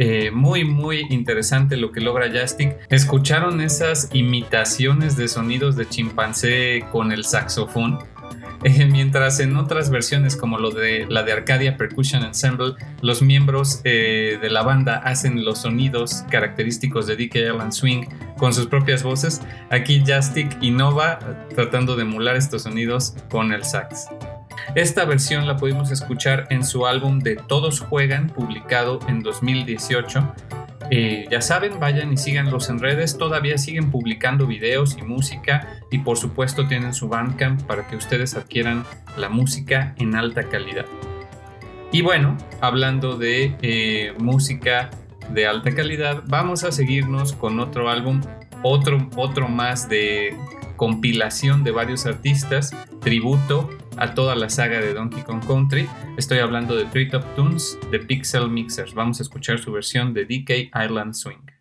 Eh, 0.01 0.31
muy, 0.31 0.65
muy 0.65 1.07
interesante 1.11 1.77
lo 1.77 1.91
que 1.91 2.01
logra 2.01 2.31
Jastic. 2.31 2.77
¿Escucharon 2.89 3.61
esas 3.61 4.09
imitaciones 4.13 5.17
de 5.17 5.27
sonidos 5.27 5.75
de 5.75 5.89
chimpancé 5.89 6.85
con 6.93 7.11
el 7.13 7.25
saxofón? 7.25 7.99
Eh, 8.65 8.87
mientras 8.87 9.39
en 9.39 9.57
otras 9.57 9.89
versiones 9.89 10.35
como 10.35 10.59
la 10.59 11.23
de 11.23 11.33
Arcadia 11.33 11.77
Percussion 11.77 12.25
Ensemble, 12.25 12.75
los 13.03 13.23
miembros 13.23 13.81
eh, 13.85 14.37
de 14.43 14.51
la 14.51 14.63
banda 14.63 14.97
hacen 14.97 15.45
los 15.45 15.61
sonidos 15.61 16.25
característicos 16.29 17.07
de 17.07 17.15
DK 17.15 17.37
Island 17.37 17.71
Swing 17.71 18.07
con 18.37 18.53
sus 18.53 18.67
propias 18.67 19.05
voces, 19.05 19.43
aquí 19.71 20.03
Jastic 20.05 20.61
innova 20.61 21.21
tratando 21.55 21.95
de 21.95 22.03
emular 22.03 22.35
estos 22.35 22.63
sonidos 22.63 23.15
con 23.31 23.53
el 23.53 23.65
sax. 23.65 24.09
Esta 24.75 25.05
versión 25.05 25.47
la 25.47 25.57
pudimos 25.57 25.91
escuchar 25.91 26.47
en 26.51 26.65
su 26.65 26.87
álbum 26.87 27.19
de 27.19 27.37
Todos 27.37 27.81
Juegan, 27.81 28.29
publicado 28.29 29.01
en 29.09 29.23
2018. 29.23 30.35
Eh, 30.91 31.27
ya 31.31 31.43
saben, 31.43 31.79
vayan 31.79 32.13
y 32.13 32.17
síganlos 32.17 32.71
en 32.71 32.79
redes, 32.79 33.19
todavía 33.19 33.59
siguen 33.59 33.91
publicando 33.91 34.47
videos 34.47 34.97
y 34.99 35.03
música 35.03 35.81
y 35.91 35.99
por 35.99 36.17
supuesto 36.17 36.67
tienen 36.67 36.95
su 36.95 37.09
Bandcamp 37.09 37.63
para 37.65 37.87
que 37.87 37.97
ustedes 37.97 38.35
adquieran 38.37 38.85
la 39.17 39.29
música 39.29 39.95
en 39.99 40.15
alta 40.15 40.45
calidad. 40.45 40.87
Y 41.93 42.03
bueno, 42.03 42.37
hablando 42.61 43.19
de 43.19 43.55
eh, 43.63 44.15
música 44.19 44.91
de 45.31 45.47
alta 45.47 45.75
calidad, 45.75 46.23
vamos 46.27 46.65
a 46.65 46.73
seguirnos 46.73 47.35
con 47.35 47.61
otro 47.61 47.91
álbum, 47.91 48.23
otro, 48.63 49.09
otro 49.17 49.49
más 49.49 49.89
de 49.89 50.37
compilación 50.77 51.65
de 51.65 51.71
varios 51.71 52.07
artistas, 52.07 52.75
tributo 53.01 53.69
a 53.99 54.15
toda 54.15 54.35
la 54.35 54.49
saga 54.49 54.81
de 54.81 54.95
Donkey 54.95 55.23
Kong 55.23 55.45
Country. 55.47 55.89
Estoy 56.17 56.39
hablando 56.39 56.77
de 56.77 56.85
Treetop 56.87 57.25
Tunes 57.35 57.79
de 57.91 57.99
Pixel 57.99 58.49
Mixers. 58.49 58.95
Vamos 58.95 59.21
a 59.21 59.23
escuchar 59.23 59.59
su 59.59 59.73
versión 59.73 60.15
de 60.15 60.25
DK 60.25 60.71
Island 60.85 61.15
Swing. 61.15 61.58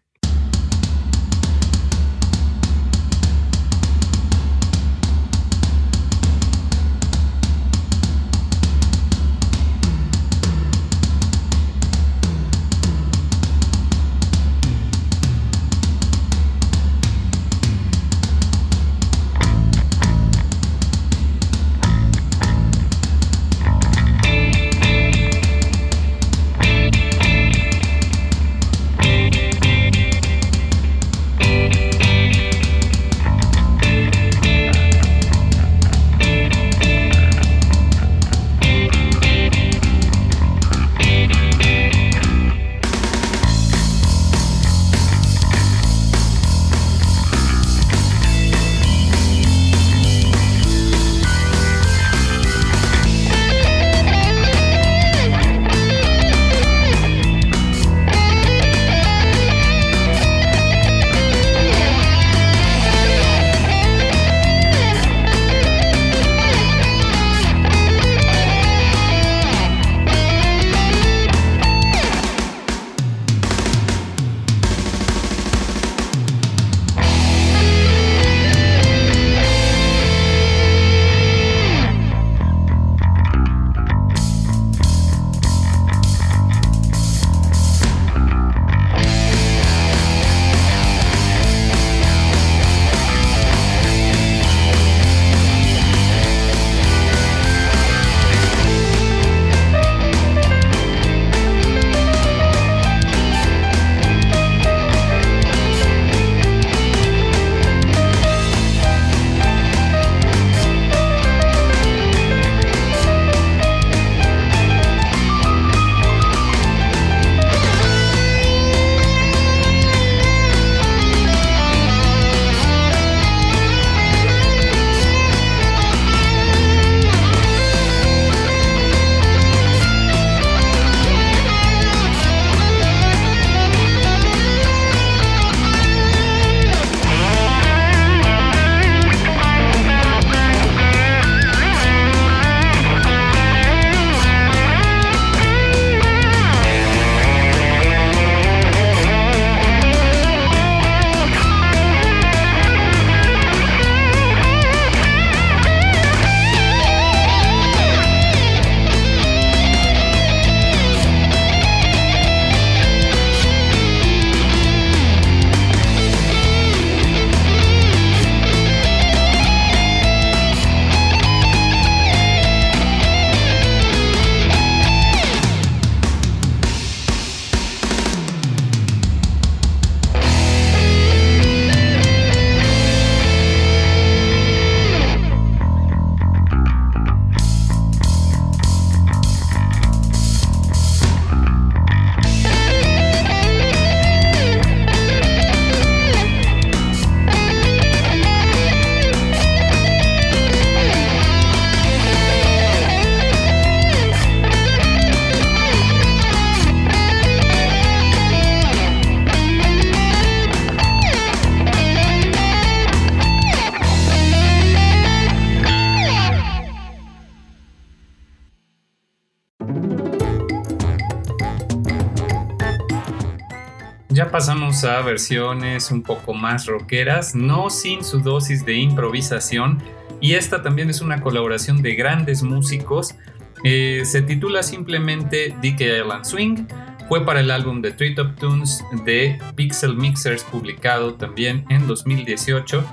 Versiones 225.17 225.89
un 225.89 226.03
poco 226.03 226.35
más 226.35 226.67
rockeras, 226.67 227.33
no 227.33 227.71
sin 227.71 228.03
su 228.03 228.19
dosis 228.19 228.63
de 228.63 228.75
improvisación. 228.75 229.81
Y 230.21 230.35
esta 230.35 230.61
también 230.61 230.91
es 230.91 231.01
una 231.01 231.21
colaboración 231.21 231.81
de 231.81 231.95
grandes 231.95 232.43
músicos. 232.43 233.15
Eh, 233.63 234.03
se 234.05 234.21
titula 234.21 234.61
simplemente 234.61 235.55
DK 235.59 235.81
Island 236.03 236.23
Swing. 236.23 236.67
Fue 237.09 237.25
para 237.25 237.39
el 237.39 237.49
álbum 237.49 237.81
de 237.81 237.93
Treetop 237.93 238.35
Tunes 238.35 238.83
de 239.05 239.39
Pixel 239.55 239.95
Mixers 239.95 240.43
publicado 240.43 241.15
también 241.15 241.65
en 241.69 241.87
2018 241.87 242.85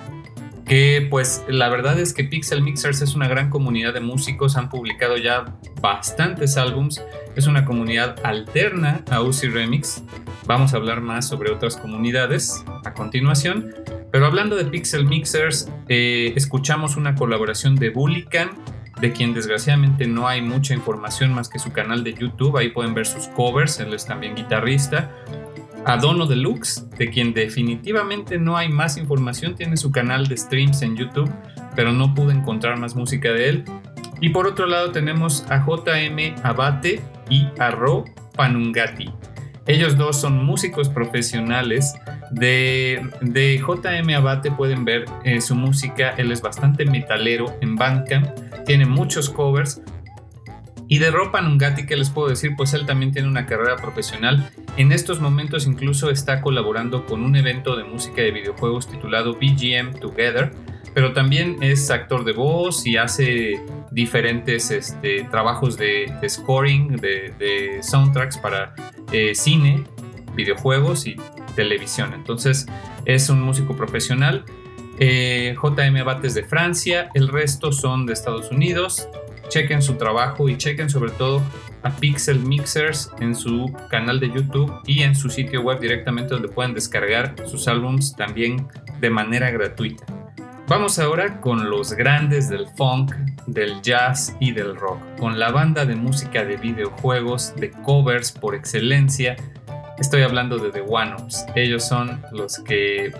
que 0.65 1.07
pues 1.11 1.45
la 1.49 1.69
verdad 1.69 1.99
es 1.99 2.15
que 2.15 2.25
Pixel 2.25 2.63
Mixers 2.63 3.03
es 3.03 3.15
una 3.15 3.29
gran 3.29 3.51
comunidad 3.51 3.93
de 3.93 4.01
músicos, 4.01 4.57
han 4.57 4.69
publicado 4.69 5.17
ya 5.17 5.57
bastantes 5.81 6.57
álbums, 6.57 7.03
es 7.37 7.47
una 7.47 7.65
comunidad 7.65 8.17
alterna 8.25 9.03
a 9.11 9.21
Uzi 9.21 9.49
Remix. 9.49 10.03
Vamos 10.47 10.75
a 10.75 10.79
hablar 10.79 11.01
más 11.01 11.29
sobre 11.29 11.51
otras 11.51 11.77
comunidades 11.77 12.65
a 12.85 12.95
continuación, 12.95 13.75
pero 14.11 14.27
hablando 14.27 14.57
de 14.57 14.65
Pixel 14.65 15.07
Mixers, 15.07 15.69
eh, 15.89 16.33
escuchamos 16.37 16.97
una 16.97 17.15
colaboración 17.15 17.77
de 17.77 17.91
Bullican, 17.91 18.51
de 19.01 19.13
quien 19.13 19.35
desgraciadamente 19.35 20.07
no 20.07 20.29
hay 20.29 20.41
mucha 20.41 20.73
información 20.73 21.35
más 21.35 21.49
que 21.49 21.59
su 21.59 21.73
canal 21.73 22.05
de 22.05 22.15
YouTube, 22.15 22.57
ahí 22.57 22.71
pueden 22.71 22.95
ver 22.95 23.07
sus 23.07 23.27
covers, 23.29 23.81
él 23.81 23.93
es 23.93 24.07
también 24.07 24.35
guitarrista 24.35 25.11
a 25.87 25.97
Dono 25.97 26.27
Deluxe, 26.27 26.89
de 26.99 27.11
quien 27.11 27.35
definitivamente 27.35 28.39
no 28.39 28.57
hay 28.57 28.69
más 28.69 28.97
información, 28.97 29.55
tiene 29.55 29.77
su 29.77 29.91
canal 29.91 30.27
de 30.27 30.37
streams 30.37 30.83
en 30.83 30.97
YouTube, 30.97 31.31
pero 31.77 31.93
no 31.93 32.15
pude 32.15 32.33
encontrar 32.33 32.79
más 32.79 32.97
música 32.97 33.33
de 33.33 33.49
él. 33.49 33.65
Y 34.21 34.31
por 34.31 34.47
otro 34.47 34.67
lado 34.67 34.91
tenemos 34.91 35.45
a 35.51 35.65
JM 35.65 36.37
Abate 36.43 37.03
y 37.29 37.47
a 37.59 37.71
Ro 37.71 38.05
Panungati. 38.37 39.11
Ellos 39.67 39.97
dos 39.97 40.21
son 40.21 40.45
músicos 40.45 40.89
profesionales. 40.89 41.95
De, 42.31 43.07
de 43.21 43.59
JM 43.59 44.15
Abate 44.15 44.51
pueden 44.51 44.85
ver 44.85 45.05
eh, 45.25 45.41
su 45.41 45.55
música, 45.55 46.15
él 46.17 46.33
es 46.33 46.43
bastante 46.43 46.85
metalero 46.85 47.55
en 47.61 47.77
Bandcamp, 47.77 48.29
tiene 48.65 48.87
muchos 48.87 49.31
covers, 49.31 49.81
y 50.87 50.99
de 50.99 51.11
Ropa 51.11 51.41
Nungati, 51.41 51.87
¿qué 51.87 51.97
les 51.97 52.11
puedo 52.11 52.29
decir? 52.29 52.55
Pues 52.57 52.75
él 52.75 52.85
también 52.85 53.13
tiene 53.13 53.29
una 53.29 53.47
carrera 53.47 53.77
profesional. 53.77 54.51
En 54.77 54.93
estos 54.93 55.21
momentos 55.21 55.67
incluso 55.67 56.11
está 56.11 56.41
colaborando 56.41 57.07
con 57.07 57.23
un 57.23 57.37
evento 57.37 57.77
de 57.77 57.85
música 57.85 58.21
de 58.21 58.31
videojuegos 58.33 58.87
titulado 58.87 59.35
BGM 59.35 59.99
Together, 59.99 60.53
pero 60.93 61.13
también 61.13 61.57
es 61.63 61.91
actor 61.91 62.25
de 62.25 62.33
voz 62.33 62.87
y 62.87 62.97
hace 62.97 63.61
diferentes 63.91 64.71
este, 64.71 65.25
trabajos 65.25 65.79
de, 65.79 66.13
scoring, 66.29 66.97
de, 66.97 67.79
soundtracks 67.81 68.37
para 68.37 68.75
eh, 69.11 69.35
cine, 69.35 69.85
videojuegos 70.35 71.07
y 71.07 71.17
televisión. 71.57 72.13
Entonces 72.15 72.67
es 73.07 73.31
un 73.31 73.41
músico 73.41 73.75
profesional. 73.75 74.45
Eh, 74.99 75.57
JM 75.61 75.97
Abates 75.97 76.35
de 76.35 76.45
Francia, 76.45 77.09
el 77.15 77.29
resto 77.29 77.73
son 77.73 78.07
de 78.07 78.13
Estados 78.13 78.51
Unidos 78.51 79.09
chequen 79.55 79.83
su 79.83 79.95
trabajo 79.95 80.49
y 80.49 80.59
chequen 80.59 80.91
sobre 80.91 81.13
todo 81.13 81.41
a 81.85 81.91
Pixel 81.91 82.41
Mixers 82.41 83.13
en 83.21 83.37
su 83.37 83.73
canal 83.89 84.19
de 84.19 84.29
YouTube 84.29 84.81
y 84.85 85.03
en 85.03 85.15
su 85.15 85.31
sitio 85.31 85.63
web 85.63 85.79
directamente 85.79 86.35
donde 86.35 86.49
pueden 86.49 86.75
descargar 86.75 87.37
sus 87.47 87.69
álbums 87.69 88.17
también 88.17 88.67
de 89.01 89.11
manera 89.11 89.53
gratuita. 89.53 90.05
Vamos 90.67 90.99
ahora 90.99 91.41
con 91.41 91.71
los 91.71 91.93
grandes 91.93 92.49
del 92.49 92.67
funk, 92.71 93.15
del 93.47 93.81
jazz 93.81 94.35
y 94.41 94.51
del 94.51 94.75
rock, 94.75 94.99
con 95.21 95.39
la 95.39 95.53
banda 95.53 95.85
de 95.85 95.95
música 95.95 96.45
de 96.45 96.57
videojuegos, 96.57 97.55
de 97.55 97.71
covers 97.71 98.33
por 98.33 98.57
excelencia. 98.57 99.37
Estoy 99.99 100.23
hablando 100.23 100.59
de 100.59 100.73
The 100.73 100.81
One-Ups. 100.81 101.47
Ellos 101.55 101.87
son 101.87 102.21
los 102.33 102.59
que 102.59 103.13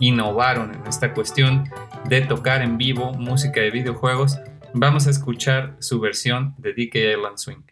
innovaron 0.00 0.74
en 0.74 0.86
esta 0.86 1.12
cuestión 1.12 1.68
de 2.08 2.22
tocar 2.22 2.62
en 2.62 2.78
vivo 2.78 3.12
música 3.12 3.60
de 3.60 3.70
videojuegos 3.70 4.38
Vamos 4.74 5.06
a 5.06 5.10
escuchar 5.10 5.76
su 5.80 6.00
versión 6.00 6.54
de 6.56 6.72
DK 6.72 6.94
Island 7.18 7.36
Swing. 7.36 7.71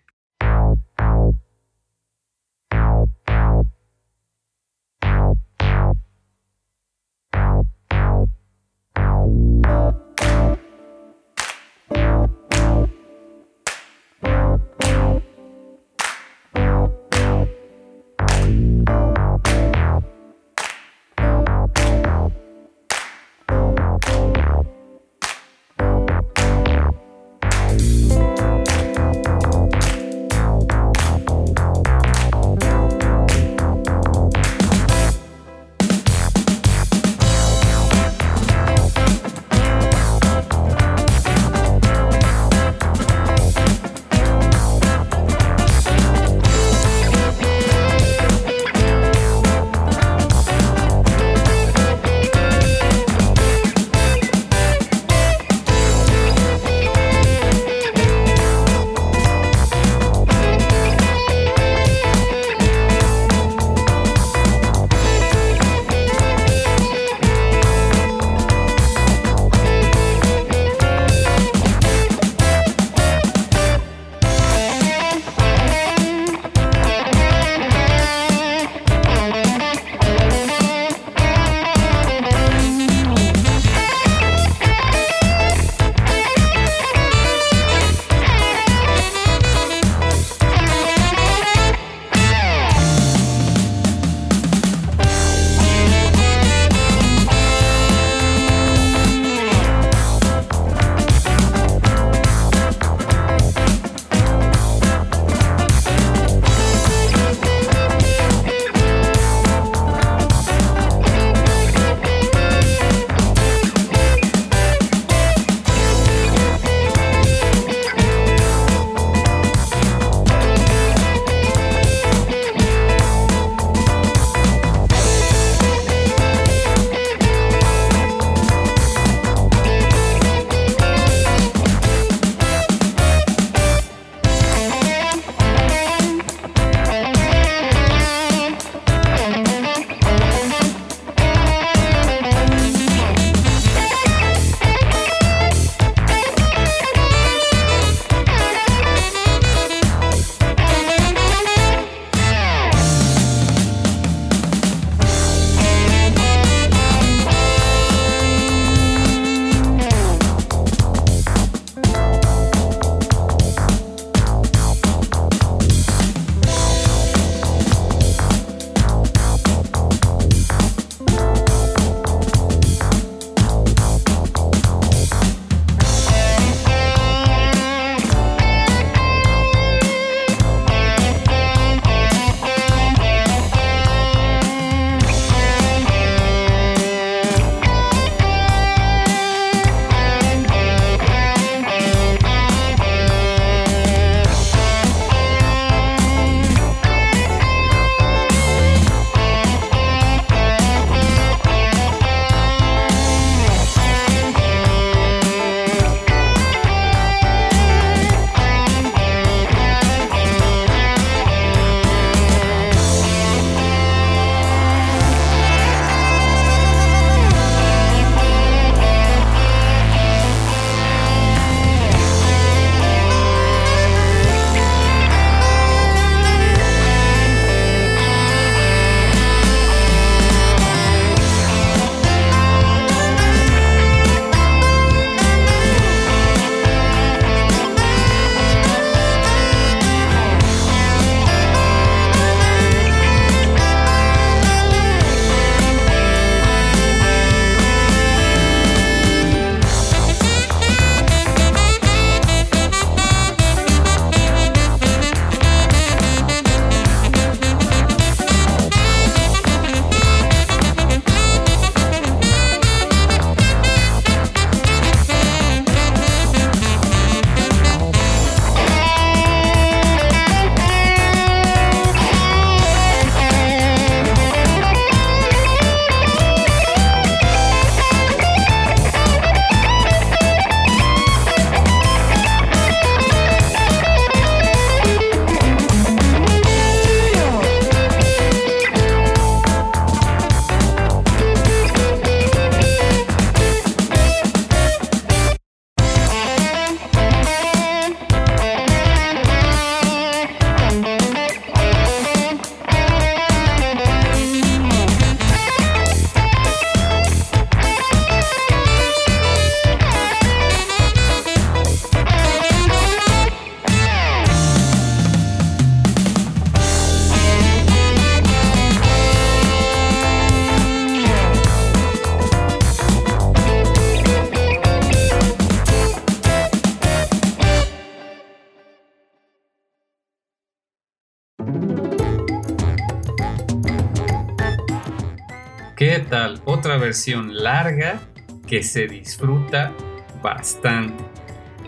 Versión 336.91 337.45
larga 337.45 338.01
que 338.49 338.64
se 338.64 338.88
disfruta 338.88 339.72
bastante. 340.20 341.05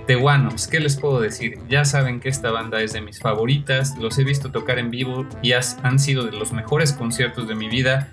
Tehuanos, 0.04 0.66
¿qué 0.66 0.80
les 0.80 0.96
puedo 0.96 1.20
decir? 1.20 1.60
Ya 1.68 1.84
saben 1.84 2.18
que 2.18 2.28
esta 2.28 2.50
banda 2.50 2.82
es 2.82 2.92
de 2.92 3.02
mis 3.02 3.20
favoritas, 3.20 3.96
los 3.98 4.18
he 4.18 4.24
visto 4.24 4.50
tocar 4.50 4.80
en 4.80 4.90
vivo 4.90 5.24
y 5.40 5.52
han 5.52 6.00
sido 6.00 6.24
de 6.24 6.32
los 6.32 6.52
mejores 6.52 6.92
conciertos 6.92 7.46
de 7.46 7.54
mi 7.54 7.68
vida. 7.68 8.12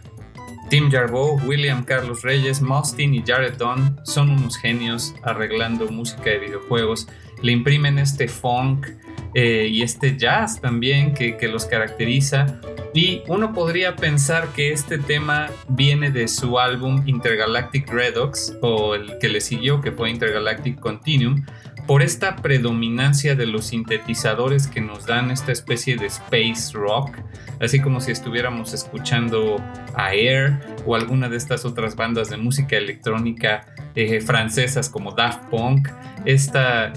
Tim 0.70 0.92
Jarboe, 0.92 1.42
William 1.48 1.84
Carlos 1.84 2.22
Reyes, 2.22 2.62
Mostin 2.62 3.16
y 3.16 3.24
Jared 3.26 3.58
Dunn 3.58 4.00
son 4.04 4.30
unos 4.30 4.56
genios 4.56 5.16
arreglando 5.24 5.90
música 5.90 6.30
de 6.30 6.38
videojuegos. 6.38 7.08
Le 7.42 7.54
imprimen 7.54 7.98
este 7.98 8.28
funk 8.28 8.86
eh, 9.34 9.68
y 9.72 9.82
este 9.82 10.18
jazz 10.18 10.60
también 10.60 11.14
que, 11.14 11.38
que 11.38 11.48
los 11.48 11.66
caracteriza. 11.66 12.60
Y 12.94 13.22
uno 13.28 13.54
podría 13.54 13.96
pensar 13.96 14.48
que 14.50 14.72
este 14.72 14.98
tema 14.98 15.50
viene 15.68 16.10
de 16.10 16.28
su 16.28 16.60
álbum 16.60 17.04
Intergalactic 17.06 17.90
Redox 17.92 18.58
o 18.62 18.96
el 18.96 19.20
que 19.20 19.30
le 19.30 19.42
siguió 19.42 19.80
que 19.82 19.92
fue 19.92 20.10
Intergalactic 20.10 20.80
Continuum 20.80 21.44
por 21.90 22.04
esta 22.04 22.36
predominancia 22.36 23.34
de 23.34 23.48
los 23.48 23.66
sintetizadores 23.66 24.68
que 24.68 24.80
nos 24.80 25.08
dan 25.08 25.32
esta 25.32 25.52
especie 25.52 25.96
de 25.96 26.06
space 26.06 26.74
rock, 26.74 27.18
así 27.60 27.80
como 27.80 28.00
si 28.00 28.12
estuviéramos 28.12 28.76
escuchando 28.76 29.58
Air 29.98 30.60
o 30.86 30.96
alguna 30.96 31.30
de 31.30 31.38
estas 31.38 31.66
otras 31.66 31.96
bandas 31.96 32.30
de 32.30 32.38
música 32.38 32.78
electrónica 32.78 33.66
eh, 33.96 34.22
francesas 34.22 34.88
como 34.88 35.14
Daft 35.14 35.50
Punk, 35.50 35.88
este 36.26 36.92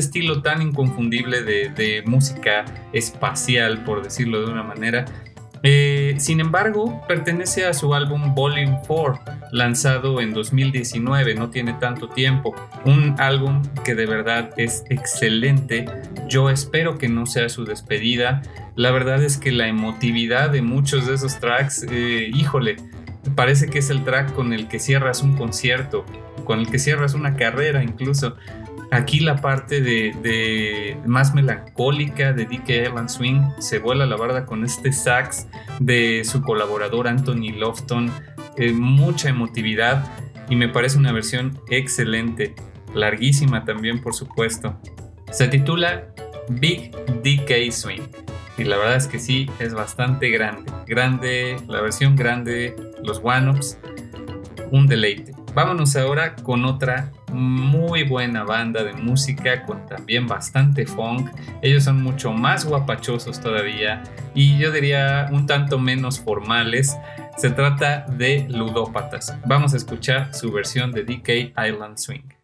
estilo 0.00 0.42
tan 0.42 0.62
inconfundible 0.62 1.42
de 1.42 2.02
música 2.04 2.64
espacial, 2.92 3.84
por 3.84 4.02
decirlo 4.02 4.44
de 4.44 4.50
una 4.50 4.64
manera, 4.64 5.04
eh, 5.62 6.14
sin 6.18 6.40
embargo, 6.40 7.02
pertenece 7.08 7.66
a 7.66 7.74
su 7.74 7.94
álbum 7.94 8.34
Volume 8.34 8.80
4, 8.86 9.20
lanzado 9.52 10.20
en 10.20 10.32
2019, 10.32 11.34
no 11.34 11.50
tiene 11.50 11.74
tanto 11.74 12.08
tiempo. 12.08 12.54
Un 12.84 13.16
álbum 13.18 13.62
que 13.84 13.94
de 13.94 14.06
verdad 14.06 14.50
es 14.56 14.84
excelente. 14.88 15.86
Yo 16.28 16.50
espero 16.50 16.98
que 16.98 17.08
no 17.08 17.26
sea 17.26 17.48
su 17.48 17.64
despedida. 17.64 18.42
La 18.76 18.90
verdad 18.90 19.22
es 19.22 19.36
que 19.38 19.50
la 19.50 19.66
emotividad 19.66 20.50
de 20.50 20.62
muchos 20.62 21.06
de 21.06 21.14
esos 21.14 21.40
tracks, 21.40 21.84
eh, 21.90 22.30
híjole, 22.32 22.76
parece 23.34 23.68
que 23.68 23.78
es 23.78 23.90
el 23.90 24.04
track 24.04 24.32
con 24.32 24.52
el 24.52 24.68
que 24.68 24.78
cierras 24.78 25.22
un 25.22 25.36
concierto, 25.36 26.04
con 26.44 26.60
el 26.60 26.70
que 26.70 26.78
cierras 26.78 27.14
una 27.14 27.34
carrera 27.34 27.82
incluso. 27.82 28.36
Aquí 28.90 29.20
la 29.20 29.36
parte 29.36 29.80
de, 29.82 30.96
más 31.06 31.34
melancólica 31.34 32.32
de 32.32 32.46
DK 32.46 32.68
Evan 32.86 33.08
Swing 33.08 33.42
se 33.58 33.78
vuela 33.78 34.06
la 34.06 34.16
barda 34.16 34.46
con 34.46 34.64
este 34.64 34.92
sax 34.92 35.46
de 35.78 36.22
su 36.24 36.42
colaborador 36.42 37.06
Anthony 37.06 37.52
Lofton. 37.54 38.10
Eh, 38.56 38.72
mucha 38.72 39.28
emotividad 39.28 40.04
y 40.48 40.56
me 40.56 40.68
parece 40.68 40.98
una 40.98 41.12
versión 41.12 41.60
excelente, 41.68 42.54
larguísima 42.94 43.64
también 43.64 44.00
por 44.00 44.14
supuesto. 44.14 44.80
Se 45.30 45.48
titula 45.48 46.08
Big 46.48 46.90
DK 47.22 47.70
Swing 47.70 48.08
y 48.56 48.64
la 48.64 48.76
verdad 48.78 48.96
es 48.96 49.06
que 49.06 49.18
sí, 49.18 49.50
es 49.60 49.74
bastante 49.74 50.30
grande. 50.30 50.72
Grande, 50.86 51.56
la 51.68 51.82
versión 51.82 52.16
grande, 52.16 52.74
los 53.04 53.20
one-ups, 53.22 53.78
un 54.72 54.86
deleite. 54.86 55.37
Vámonos 55.58 55.96
ahora 55.96 56.36
con 56.36 56.64
otra 56.64 57.10
muy 57.32 58.04
buena 58.04 58.44
banda 58.44 58.84
de 58.84 58.92
música 58.92 59.64
con 59.64 59.84
también 59.86 60.28
bastante 60.28 60.86
funk. 60.86 61.32
Ellos 61.62 61.82
son 61.82 62.00
mucho 62.00 62.32
más 62.32 62.64
guapachosos 62.64 63.40
todavía 63.40 64.04
y 64.36 64.56
yo 64.56 64.70
diría 64.70 65.28
un 65.32 65.46
tanto 65.46 65.80
menos 65.80 66.20
formales. 66.20 66.96
Se 67.36 67.50
trata 67.50 68.06
de 68.06 68.46
Ludópatas. 68.48 69.36
Vamos 69.46 69.74
a 69.74 69.78
escuchar 69.78 70.32
su 70.32 70.52
versión 70.52 70.92
de 70.92 71.02
DK 71.02 71.52
Island 71.60 71.96
Swing. 71.98 72.37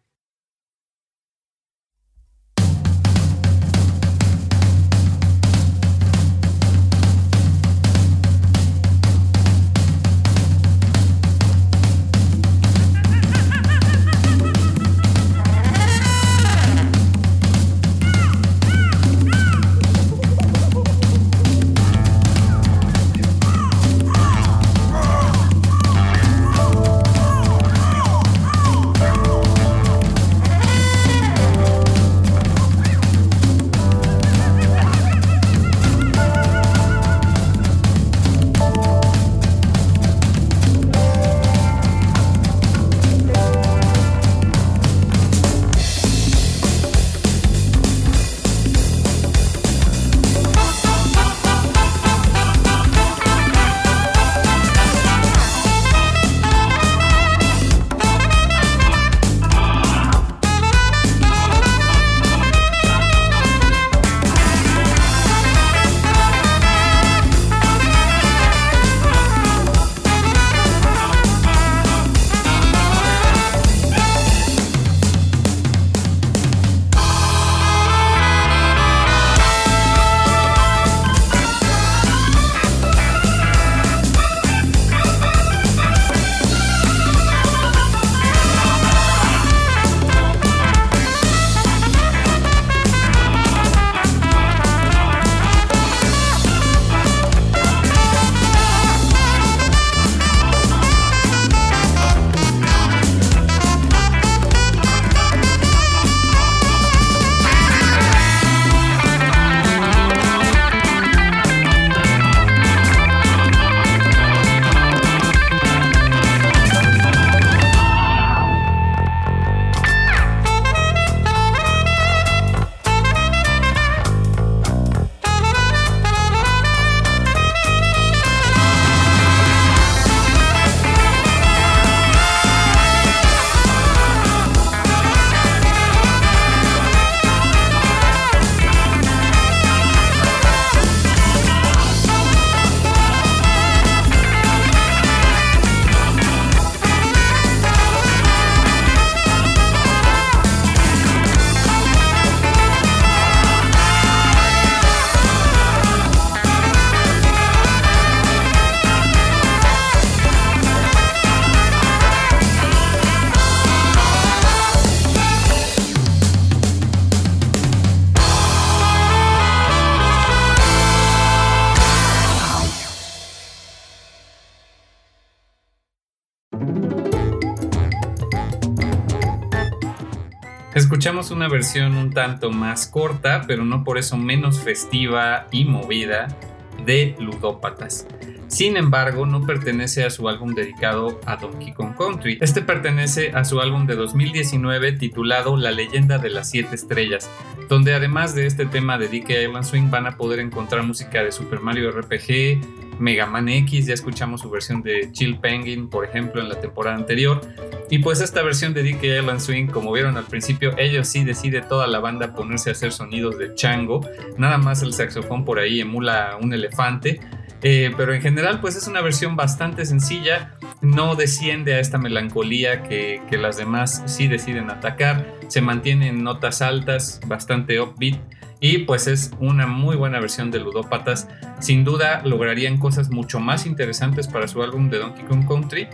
Escuchamos 181.05 181.29
una 181.29 181.47
versión 181.47 181.97
un 181.97 182.11
tanto 182.11 182.49
más 182.49 182.87
corta, 182.87 183.43
pero 183.45 183.63
no 183.63 183.83
por 183.83 183.99
eso 183.99 184.17
menos 184.17 184.59
festiva 184.59 185.45
y 185.51 185.63
movida, 185.63 186.35
de 186.83 187.15
Ludópatas. 187.19 188.07
Sin 188.47 188.75
embargo, 188.75 189.27
no 189.27 189.45
pertenece 189.45 190.03
a 190.03 190.09
su 190.09 190.27
álbum 190.27 190.55
dedicado 190.55 191.21
a 191.27 191.35
Donkey 191.35 191.73
Kong 191.73 191.95
Country. 191.95 192.39
Este 192.41 192.63
pertenece 192.63 193.33
a 193.35 193.45
su 193.45 193.61
álbum 193.61 193.85
de 193.85 193.93
2019 193.93 194.93
titulado 194.93 195.57
La 195.57 195.69
leyenda 195.69 196.17
de 196.17 196.31
las 196.31 196.49
siete 196.49 196.73
estrellas, 196.73 197.29
donde 197.69 197.93
además 197.93 198.33
de 198.33 198.47
este 198.47 198.65
tema 198.65 198.97
de 198.97 199.07
DK 199.07 199.29
Island 199.43 199.63
Swing 199.63 199.91
van 199.91 200.07
a 200.07 200.17
poder 200.17 200.39
encontrar 200.39 200.81
música 200.81 201.23
de 201.23 201.31
Super 201.31 201.59
Mario 201.59 201.91
RPG, 201.91 202.84
Mega 202.99 203.25
Man 203.25 203.49
X, 203.49 203.87
ya 203.87 203.93
escuchamos 203.93 204.41
su 204.41 204.49
versión 204.49 204.81
de 204.81 205.11
Chill 205.11 205.39
Penguin, 205.39 205.89
por 205.89 206.05
ejemplo, 206.05 206.41
en 206.41 206.49
la 206.49 206.59
temporada 206.59 206.95
anterior. 206.95 207.41
Y 207.89 207.99
pues 207.99 208.21
esta 208.21 208.41
versión 208.41 208.73
de 208.73 208.83
DK 208.83 209.03
Island 209.19 209.39
Swing, 209.39 209.67
como 209.67 209.91
vieron 209.91 210.17
al 210.17 210.25
principio, 210.25 210.75
ellos 210.77 211.07
sí 211.07 211.23
decide 211.23 211.61
toda 211.61 211.87
la 211.87 211.99
banda 211.99 212.33
ponerse 212.33 212.69
a 212.69 212.73
hacer 212.73 212.91
sonidos 212.91 213.37
de 213.37 213.53
chango. 213.53 214.01
Nada 214.37 214.57
más 214.57 214.81
el 214.81 214.93
saxofón 214.93 215.45
por 215.45 215.59
ahí 215.59 215.81
emula 215.81 216.37
un 216.41 216.53
elefante. 216.53 217.19
Eh, 217.61 217.91
pero 217.97 218.13
en 218.13 218.21
general 218.21 218.59
pues 218.59 218.75
es 218.75 218.87
una 218.87 219.01
versión 219.01 219.35
bastante 219.35 219.85
sencilla, 219.85 220.55
no 220.81 221.15
desciende 221.15 221.73
a 221.73 221.79
esta 221.79 221.97
melancolía 221.97 222.83
que, 222.83 223.21
que 223.27 223.37
las 223.37 223.57
demás 223.57 224.03
sí 224.05 224.27
deciden 224.27 224.69
atacar, 224.69 225.33
se 225.47 225.61
mantiene 225.61 226.09
en 226.09 226.23
notas 226.23 226.61
altas, 226.61 227.21
bastante 227.25 227.79
upbeat 227.81 228.19
y 228.59 228.79
pues 228.79 229.07
es 229.07 229.31
una 229.39 229.67
muy 229.67 229.95
buena 229.95 230.19
versión 230.19 230.51
de 230.51 230.59
Ludópatas. 230.59 231.27
Sin 231.59 231.83
duda 231.83 232.21
lograrían 232.23 232.77
cosas 232.77 233.09
mucho 233.09 233.39
más 233.39 233.65
interesantes 233.65 234.27
para 234.27 234.47
su 234.47 234.61
álbum 234.63 234.89
de 234.89 234.99
Donkey 234.99 235.25
Kong 235.25 235.47
Country, 235.47 235.87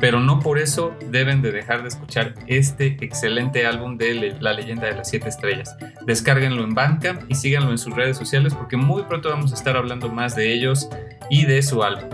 pero 0.00 0.20
no 0.20 0.40
por 0.40 0.58
eso 0.58 0.94
deben 1.10 1.42
de 1.42 1.52
dejar 1.52 1.82
de 1.82 1.88
escuchar 1.88 2.34
este 2.46 2.96
excelente 3.00 3.66
álbum 3.66 3.96
de 3.96 4.36
La 4.40 4.52
leyenda 4.52 4.86
de 4.86 4.96
las 4.96 5.08
siete 5.08 5.28
estrellas. 5.28 5.76
Descárguenlo 6.06 6.62
en 6.64 6.74
Bandcamp 6.74 7.22
y 7.28 7.34
síganlo 7.34 7.70
en 7.70 7.78
sus 7.78 7.94
redes 7.94 8.16
sociales 8.16 8.54
porque 8.54 8.76
muy 8.76 9.02
pronto 9.04 9.30
vamos 9.30 9.52
a 9.52 9.54
estar 9.54 9.76
hablando 9.76 10.08
más 10.08 10.36
de 10.36 10.52
ellos 10.52 10.88
y 11.30 11.46
de 11.46 11.62
su 11.62 11.82
álbum. 11.82 12.08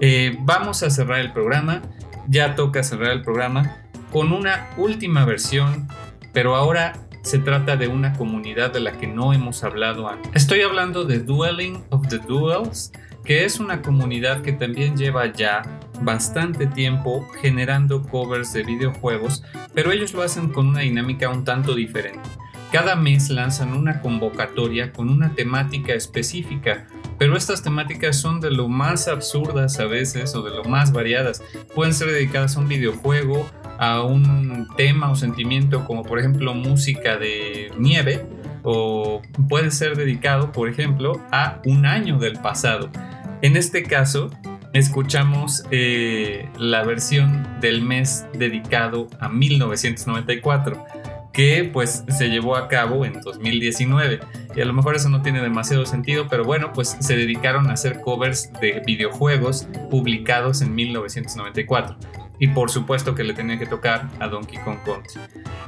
Eh, 0.00 0.36
vamos 0.40 0.82
a 0.82 0.90
cerrar 0.90 1.20
el 1.20 1.32
programa, 1.32 1.82
ya 2.28 2.54
toca 2.54 2.82
cerrar 2.82 3.12
el 3.12 3.22
programa 3.22 3.82
con 4.12 4.32
una 4.32 4.68
última 4.76 5.24
versión, 5.24 5.88
pero 6.32 6.54
ahora 6.54 7.05
se 7.26 7.40
trata 7.40 7.76
de 7.76 7.88
una 7.88 8.12
comunidad 8.12 8.72
de 8.72 8.78
la 8.78 8.92
que 8.92 9.08
no 9.08 9.32
hemos 9.32 9.64
hablado 9.64 10.08
antes. 10.08 10.30
Estoy 10.32 10.60
hablando 10.60 11.04
de 11.04 11.18
Dueling 11.18 11.82
of 11.90 12.06
the 12.06 12.18
Duels, 12.18 12.92
que 13.24 13.44
es 13.44 13.58
una 13.58 13.82
comunidad 13.82 14.42
que 14.42 14.52
también 14.52 14.96
lleva 14.96 15.26
ya 15.32 15.62
bastante 16.02 16.68
tiempo 16.68 17.28
generando 17.42 18.04
covers 18.04 18.52
de 18.52 18.62
videojuegos, 18.62 19.42
pero 19.74 19.90
ellos 19.90 20.14
lo 20.14 20.22
hacen 20.22 20.50
con 20.50 20.68
una 20.68 20.82
dinámica 20.82 21.28
un 21.28 21.42
tanto 21.42 21.74
diferente. 21.74 22.28
Cada 22.70 22.94
mes 22.94 23.28
lanzan 23.28 23.72
una 23.72 24.00
convocatoria 24.00 24.92
con 24.92 25.08
una 25.08 25.34
temática 25.34 25.94
específica, 25.94 26.86
pero 27.18 27.36
estas 27.36 27.60
temáticas 27.60 28.14
son 28.14 28.40
de 28.40 28.52
lo 28.52 28.68
más 28.68 29.08
absurdas 29.08 29.80
a 29.80 29.86
veces 29.86 30.32
o 30.36 30.42
de 30.42 30.54
lo 30.54 30.62
más 30.62 30.92
variadas. 30.92 31.42
Pueden 31.74 31.92
ser 31.92 32.06
dedicadas 32.12 32.56
a 32.56 32.60
un 32.60 32.68
videojuego, 32.68 33.50
a 33.78 34.02
un 34.02 34.68
tema 34.76 35.10
o 35.10 35.16
sentimiento 35.16 35.84
como 35.84 36.02
por 36.02 36.18
ejemplo 36.18 36.54
música 36.54 37.16
de 37.16 37.70
nieve 37.78 38.24
o 38.62 39.22
puede 39.48 39.70
ser 39.70 39.96
dedicado 39.96 40.52
por 40.52 40.68
ejemplo 40.68 41.20
a 41.30 41.60
un 41.64 41.86
año 41.86 42.18
del 42.18 42.34
pasado. 42.40 42.90
En 43.42 43.56
este 43.56 43.82
caso 43.82 44.30
escuchamos 44.72 45.64
eh, 45.70 46.48
la 46.58 46.82
versión 46.84 47.46
del 47.60 47.82
mes 47.82 48.26
dedicado 48.32 49.08
a 49.20 49.28
1994 49.28 50.84
que 51.32 51.68
pues 51.70 52.02
se 52.08 52.28
llevó 52.28 52.56
a 52.56 52.66
cabo 52.66 53.04
en 53.04 53.20
2019 53.20 54.20
y 54.54 54.60
a 54.60 54.64
lo 54.64 54.72
mejor 54.72 54.96
eso 54.96 55.10
no 55.10 55.20
tiene 55.20 55.42
demasiado 55.42 55.84
sentido 55.84 56.28
pero 56.30 56.44
bueno 56.44 56.72
pues 56.72 56.96
se 56.98 57.16
dedicaron 57.16 57.68
a 57.68 57.74
hacer 57.74 58.00
covers 58.00 58.50
de 58.60 58.82
videojuegos 58.86 59.68
publicados 59.90 60.62
en 60.62 60.74
1994 60.74 61.98
y 62.38 62.48
por 62.48 62.70
supuesto 62.70 63.14
que 63.14 63.24
le 63.24 63.34
tenía 63.34 63.58
que 63.58 63.66
tocar 63.66 64.08
a 64.20 64.28
Donkey 64.28 64.58
Kong 64.60 64.78
Country. 64.84 65.20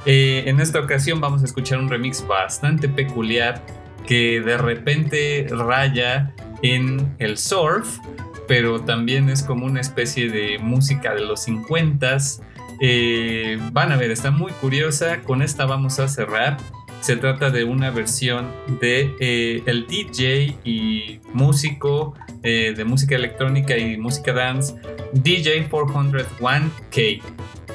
Eh, 0.05 0.43
en 0.45 0.59
esta 0.59 0.79
ocasión 0.79 1.19
vamos 1.19 1.41
a 1.41 1.45
escuchar 1.45 1.79
un 1.79 1.89
remix 1.89 2.25
bastante 2.25 2.87
peculiar 2.87 3.61
que 4.05 4.41
de 4.41 4.57
repente 4.57 5.47
raya 5.49 6.33
en 6.61 7.15
el 7.19 7.37
surf, 7.37 7.99
pero 8.47 8.81
también 8.81 9.29
es 9.29 9.43
como 9.43 9.65
una 9.65 9.81
especie 9.81 10.29
de 10.29 10.57
música 10.59 11.13
de 11.13 11.21
los 11.21 11.47
50s. 11.47 12.41
Eh, 12.81 13.59
van 13.71 13.91
a 13.91 13.97
ver, 13.97 14.11
está 14.11 14.31
muy 14.31 14.51
curiosa. 14.53 15.21
Con 15.21 15.41
esta 15.41 15.65
vamos 15.65 15.99
a 15.99 16.07
cerrar. 16.07 16.57
Se 17.01 17.15
trata 17.15 17.49
de 17.49 17.63
una 17.63 17.91
versión 17.91 18.51
de 18.81 19.15
eh, 19.19 19.63
el 19.67 19.87
DJ 19.87 20.57
y 20.63 21.19
músico 21.33 22.15
eh, 22.43 22.73
de 22.75 22.85
música 22.85 23.15
electrónica 23.15 23.77
y 23.77 23.97
música 23.97 24.33
dance 24.33 24.75
DJ 25.13 25.69
401K 25.69 27.21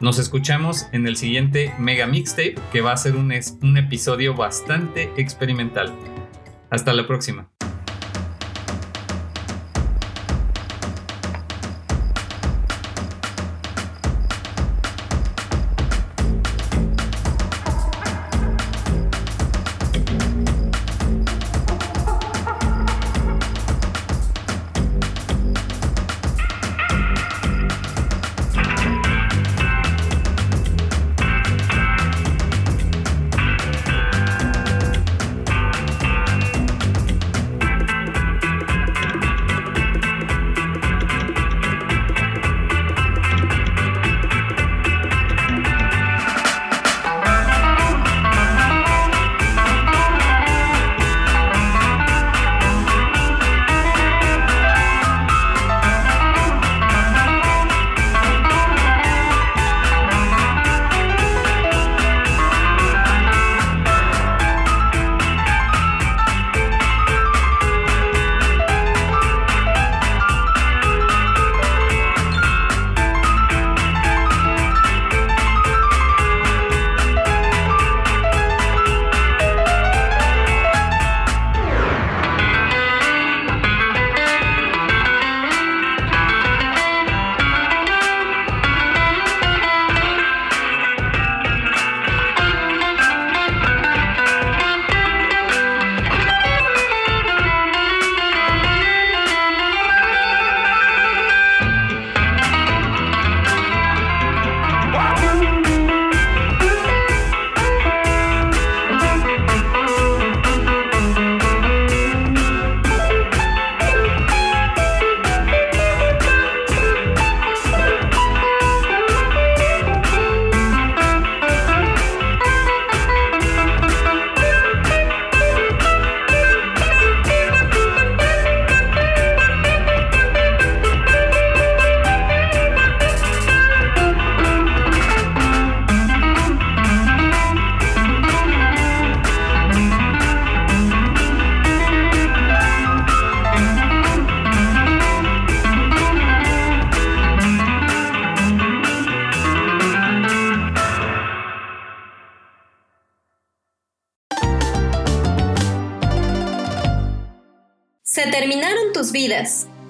Nos 0.00 0.18
escuchamos 0.18 0.88
en 0.92 1.06
el 1.06 1.16
siguiente 1.16 1.72
Mega 1.78 2.06
Mixtape 2.06 2.56
que 2.72 2.80
va 2.80 2.92
a 2.92 2.96
ser 2.96 3.16
un, 3.16 3.32
un 3.62 3.78
episodio 3.78 4.34
bastante 4.34 5.12
experimental. 5.16 5.94
Hasta 6.70 6.92
la 6.92 7.06
próxima. 7.06 7.48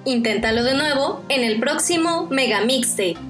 Inténtalo 0.07 0.63
de 0.63 0.73
nuevo 0.73 1.21
en 1.27 1.43
el 1.43 1.59
próximo 1.59 2.27
Mega 2.29 2.61
Mixtape. 2.63 3.26